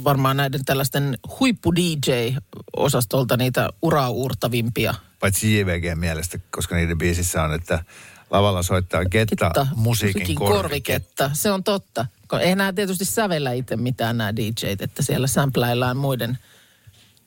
varmaan 0.04 0.38
näiden 0.38 0.65
tällaisten 0.65 1.17
huippu-DJ-osastolta 1.39 3.38
niitä 3.38 3.70
uraa 3.82 4.10
uurtavimpia. 4.10 4.94
Paitsi 5.20 5.60
JVG 5.60 5.96
mielestä, 5.96 6.39
koska 6.52 6.76
niiden 6.76 6.98
biisissä 6.98 7.44
on, 7.44 7.54
että 7.54 7.84
lavalla 8.30 8.63
soittaa 8.63 9.06
Getta 9.06 9.67
musiikin 9.76 10.36
korviketta. 10.36 10.58
korviketta. 10.58 11.30
Se 11.34 11.52
on 11.52 11.63
totta. 11.63 12.06
Eihän 12.39 12.58
nämä 12.58 12.74
tietysti 12.74 13.06
sävellä 13.06 13.52
itse 13.52 13.76
mitään 13.76 14.17
nämä 14.17 14.36
DJt, 14.36 14.82
että 14.82 15.04
siellä 15.04 15.28
sampläillään 15.28 15.98
muiden 15.98 16.38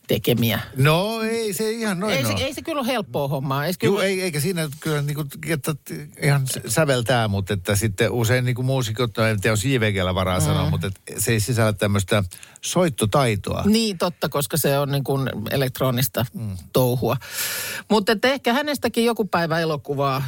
tekemiä. 0.06 0.60
No 0.76 1.22
ei 1.22 1.52
se 1.52 1.70
ihan 1.70 2.00
noin 2.00 2.14
ei, 2.14 2.24
se, 2.24 2.32
ole. 2.32 2.40
ei 2.40 2.54
se 2.54 2.62
kyllä 2.62 2.80
ole 2.80 2.86
helppoa 2.86 3.28
hommaa. 3.28 3.66
Ei 3.66 3.72
se 3.72 3.78
Joo, 3.82 3.92
kyllä, 3.94 4.04
ei, 4.04 4.22
eikä 4.22 4.40
siinä 4.40 4.68
kyllä 4.80 5.02
niin 5.02 5.14
kuin, 5.14 5.28
että 5.48 5.74
ihan 6.22 6.46
säveltää, 6.66 7.28
mutta 7.28 7.52
että 7.52 7.76
sitten 7.76 8.10
usein 8.10 8.44
niin 8.44 8.54
kuin 8.54 8.66
muusikot, 8.66 9.16
no 9.16 9.24
en 9.24 9.40
tiedä, 9.40 9.52
jos 9.52 9.64
JVGllä 9.64 10.14
varaa 10.14 10.38
mm. 10.38 10.44
sanoa, 10.44 10.70
mutta 10.70 10.86
että 10.86 11.00
se 11.18 11.32
ei 11.32 11.40
sisällä 11.40 11.72
tämmöistä 11.72 12.24
soittotaitoa. 12.60 13.62
Niin, 13.66 13.98
totta, 13.98 14.28
koska 14.28 14.56
se 14.56 14.78
on 14.78 14.92
niin 14.92 15.04
kuin 15.04 15.30
elektronista 15.50 16.26
mm. 16.34 16.56
touhua. 16.72 17.16
Mutta 17.90 18.12
että 18.12 18.28
ehkä 18.28 18.52
hänestäkin 18.52 19.04
joku 19.04 19.24
päivä 19.24 19.60
elokuvaa 19.60 20.22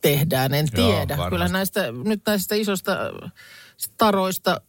tehdään, 0.00 0.54
en 0.54 0.68
Joo, 0.72 0.86
tiedä. 0.86 1.16
varmasti. 1.16 1.30
Kyllä 1.30 1.48
näistä, 1.48 1.92
nyt 1.92 2.20
näistä 2.26 2.54
isoista 2.54 2.96
staroista 3.76 4.60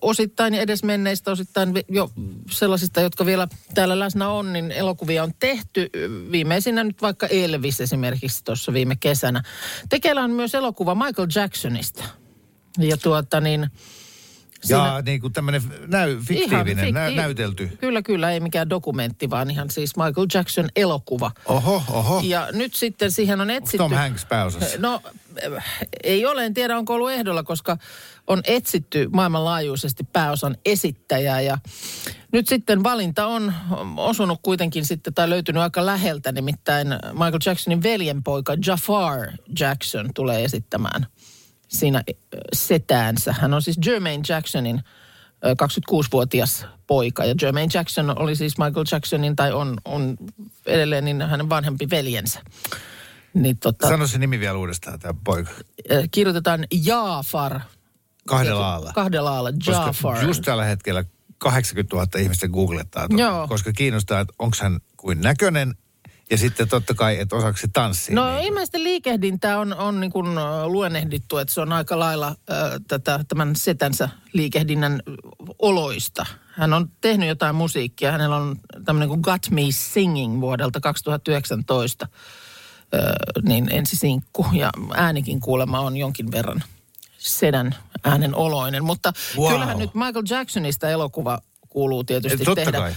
osittain 0.00 0.54
edesmenneistä, 0.54 1.30
osittain 1.30 1.74
vi- 1.74 1.84
jo 1.88 2.10
sellaisista, 2.50 3.00
jotka 3.00 3.26
vielä 3.26 3.48
täällä 3.74 3.98
läsnä 3.98 4.28
on, 4.28 4.52
niin 4.52 4.72
elokuvia 4.72 5.22
on 5.22 5.32
tehty. 5.38 5.90
Viimeisinä 6.30 6.84
nyt 6.84 7.02
vaikka 7.02 7.26
Elvis 7.26 7.80
esimerkiksi 7.80 8.44
tuossa 8.44 8.72
viime 8.72 8.96
kesänä. 9.00 9.42
Tekeillä 9.88 10.22
on 10.22 10.30
myös 10.30 10.54
elokuva 10.54 10.94
Michael 10.94 11.28
Jacksonista. 11.34 12.04
Ja 12.78 12.96
tuota 12.96 13.40
niin... 13.40 13.70
Ja 14.68 15.02
niin 15.06 15.20
kuin 15.20 15.32
tämmöinen 15.32 15.62
näy, 15.86 16.16
fiktiivinen, 16.28 16.86
fikti- 16.86 16.92
nä, 16.92 17.10
näytelty. 17.10 17.70
Kyllä, 17.80 18.02
kyllä, 18.02 18.30
ei 18.30 18.40
mikään 18.40 18.70
dokumentti, 18.70 19.30
vaan 19.30 19.50
ihan 19.50 19.70
siis 19.70 19.96
Michael 19.96 20.26
Jackson 20.34 20.68
elokuva. 20.76 21.30
Oho, 21.46 21.82
oho. 21.90 22.20
Ja 22.24 22.48
nyt 22.52 22.74
sitten 22.74 23.12
siihen 23.12 23.40
on 23.40 23.50
etsitty... 23.50 23.78
Tom 23.78 23.92
Hanks 23.92 24.24
pääosassa? 24.24 24.78
No, 24.78 25.02
ei 26.04 26.26
ole, 26.26 26.46
en 26.46 26.54
tiedä 26.54 26.78
onko 26.78 26.94
ollut 26.94 27.10
ehdolla, 27.10 27.42
koska 27.42 27.76
on 28.26 28.40
etsitty 28.44 29.08
maailmanlaajuisesti 29.12 30.04
pääosan 30.04 30.56
esittäjää 30.64 31.40
ja 31.40 31.58
nyt 32.32 32.48
sitten 32.48 32.82
valinta 32.82 33.26
on 33.26 33.54
osunut 33.96 34.38
kuitenkin 34.42 34.84
sitten 34.84 35.14
tai 35.14 35.30
löytynyt 35.30 35.62
aika 35.62 35.86
läheltä, 35.86 36.32
nimittäin 36.32 36.88
Michael 37.12 37.38
Jacksonin 37.46 37.82
veljenpoika 37.82 38.56
Jafar 38.66 39.28
Jackson 39.60 40.10
tulee 40.14 40.44
esittämään 40.44 41.06
siinä 41.68 41.98
äh, 41.98 42.40
setäänsä. 42.52 43.34
Hän 43.40 43.54
on 43.54 43.62
siis 43.62 43.78
Jermaine 43.86 44.22
Jacksonin 44.28 44.76
äh, 44.76 45.52
26-vuotias 45.52 46.66
poika 46.86 47.24
ja 47.24 47.34
Jermaine 47.42 47.70
Jackson 47.74 48.18
oli 48.18 48.36
siis 48.36 48.58
Michael 48.58 48.84
Jacksonin 48.92 49.36
tai 49.36 49.52
on, 49.52 49.76
on 49.84 50.16
edelleen 50.66 51.04
niin 51.04 51.22
hänen 51.22 51.48
vanhempi 51.48 51.90
veljensä. 51.90 52.40
Niin 53.34 53.58
tota, 53.58 53.88
Sano 53.88 54.06
se 54.06 54.18
nimi 54.18 54.40
vielä 54.40 54.58
uudestaan, 54.58 54.98
tämä 54.98 55.14
poika. 55.24 55.50
kirjoitetaan 56.10 56.66
Jaafar. 56.84 57.60
Kahdella 58.28 58.68
aalla. 58.72 58.92
Kahdella 58.94 59.30
aalla, 59.30 59.52
Koska 59.52 59.72
Jaafar. 59.72 60.24
just 60.24 60.42
tällä 60.44 60.64
hetkellä 60.64 61.04
80 61.38 61.96
000 61.96 62.08
ihmistä 62.18 62.48
googlettaa 62.48 63.08
tuota, 63.08 63.22
Joo. 63.22 63.48
koska 63.48 63.72
kiinnostaa, 63.72 64.20
että 64.20 64.34
onko 64.38 64.56
hän 64.60 64.80
kuin 64.96 65.20
näköinen 65.20 65.74
ja 66.30 66.38
sitten 66.38 66.68
totta 66.68 66.94
kai, 66.94 67.18
että 67.20 67.36
osaako 67.36 67.56
se 67.58 67.68
tanssia. 67.72 68.14
No 68.14 68.38
ilmeisesti 68.40 68.82
liikehdintää 68.82 69.58
on, 69.58 69.74
on 69.74 70.00
niin 70.00 70.12
kuin 70.12 70.26
luennehdittu, 70.64 71.38
että 71.38 71.54
se 71.54 71.60
on 71.60 71.72
aika 71.72 71.98
lailla 71.98 72.28
äh, 72.28 72.36
tätä, 72.88 73.24
tämän 73.28 73.56
setänsä 73.56 74.08
liikehdinnän 74.32 75.02
oloista. 75.58 76.26
Hän 76.52 76.72
on 76.72 76.90
tehnyt 77.00 77.28
jotain 77.28 77.54
musiikkia. 77.54 78.12
Hänellä 78.12 78.36
on 78.36 78.56
tämmöinen 78.84 79.08
kuin 79.08 79.20
Got 79.20 79.50
Me 79.50 79.62
Singing 79.70 80.40
vuodelta 80.40 80.80
2019, 80.80 82.06
äh, 82.12 82.20
niin 83.42 83.68
ensisinkku. 83.72 84.46
Ja 84.52 84.70
äänikin 84.94 85.40
kuulemma 85.40 85.80
on 85.80 85.96
jonkin 85.96 86.32
verran 86.32 86.62
sedän 87.18 87.74
äänen 88.04 88.34
oloinen. 88.34 88.84
Mutta 88.84 89.12
Wow. 89.36 89.52
kyllähän 89.52 89.78
nyt 89.78 89.94
Michael 89.94 90.24
Jacksonista 90.30 90.88
elokuva 90.90 91.38
kuuluu 91.70 92.04
tietysti 92.04 92.44
totta 92.44 92.64
tehdä. 92.64 92.78
kai. 92.78 92.92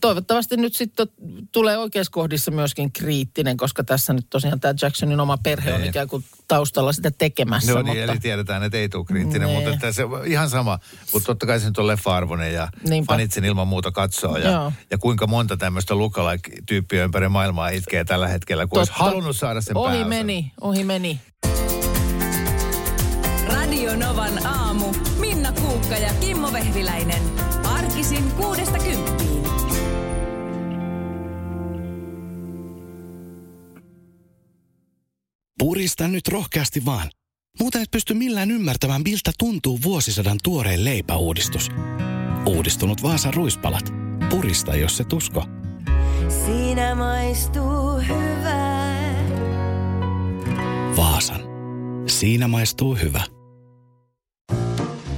Toivottavasti 0.00 0.56
nyt 0.56 0.74
sitten 0.76 1.06
tulee 1.52 1.78
oikeuskohdissa 1.78 2.50
myöskin 2.50 2.92
kriittinen, 2.92 3.56
koska 3.56 3.84
tässä 3.84 4.12
nyt 4.12 4.26
tosiaan 4.30 4.60
tämä 4.60 4.74
Jacksonin 4.82 5.20
oma 5.20 5.38
perhe 5.42 5.72
on 5.74 5.80
Niin. 5.80 5.90
ikään 5.90 6.08
kuin 6.08 6.24
taustalla 6.48 6.92
sitä 6.92 7.10
tekemässä. 7.10 7.72
No 7.72 7.78
mutta, 7.78 7.92
niin, 7.92 8.04
eli 8.04 8.18
tiedetään, 8.20 8.62
että 8.62 8.78
ei 8.78 8.88
tule 8.88 9.04
kriittinen, 9.04 9.48
Nee. 9.48 9.56
mutta 9.56 9.70
että 9.74 9.92
se 9.92 10.04
on 10.04 10.26
ihan 10.26 10.50
sama. 10.50 10.78
Mutta 11.12 11.26
totta 11.26 11.46
kai 11.46 11.60
se 11.60 11.66
nyt 11.66 11.78
on 11.78 11.86
leffa-arvoinen 11.86 12.52
ja 12.54 12.68
Niinpä. 12.88 13.12
fanit 13.12 13.32
sen 13.32 13.44
ilman 13.44 13.68
muuta 13.68 13.92
katsoo. 13.92 14.36
Ja, 14.36 14.50
Joo. 14.50 14.72
ja 14.90 14.98
kuinka 14.98 15.26
monta 15.26 15.56
tämmöistä 15.56 15.94
lookalike-tyyppiä 15.98 17.04
ympäri 17.04 17.28
maailmaa 17.28 17.68
itkee 17.68 18.04
tällä 18.04 18.28
hetkellä, 18.28 18.66
kun 18.66 18.78
olisi 18.78 18.92
Totta. 18.92 19.04
halunnut 19.04 19.36
saada 19.36 19.60
sen 19.60 19.76
Ohi 19.76 19.88
pääosan. 19.90 20.08
meni, 20.08 20.52
ohi 20.60 20.84
meni. 20.84 21.20
Radio 23.46 23.96
Novan 23.96 24.46
aamu. 24.46 24.86
Minna 25.20 25.52
Kuukka 25.52 25.96
ja 25.96 26.10
Kimmo 26.20 26.52
Vehviläinen. 26.52 27.22
Arkisin 28.08 28.32
kuudesta 28.32 28.78
kymppiin. 28.78 29.42
Purista 35.58 36.08
nyt 36.08 36.28
rohkeasti 36.28 36.84
vaan. 36.84 37.10
Muuten 37.60 37.82
et 37.82 37.90
pysty 37.90 38.14
millään 38.14 38.50
ymmärtämään, 38.50 39.02
miltä 39.02 39.32
tuntuu 39.38 39.78
vuosisadan 39.82 40.38
tuoreen 40.42 40.84
leipäuudistus. 40.84 41.68
Uudistunut 42.46 43.02
Vaasan 43.02 43.34
ruispalat. 43.34 43.92
Purista, 44.30 44.76
jos 44.76 44.96
se 44.96 45.04
usko. 45.12 45.44
Siinä 46.46 46.94
maistuu 46.94 47.96
hyvää. 48.08 49.14
Vaasan. 50.96 51.40
Siinä 52.06 52.48
maistuu 52.48 52.94
hyvä. 52.94 53.37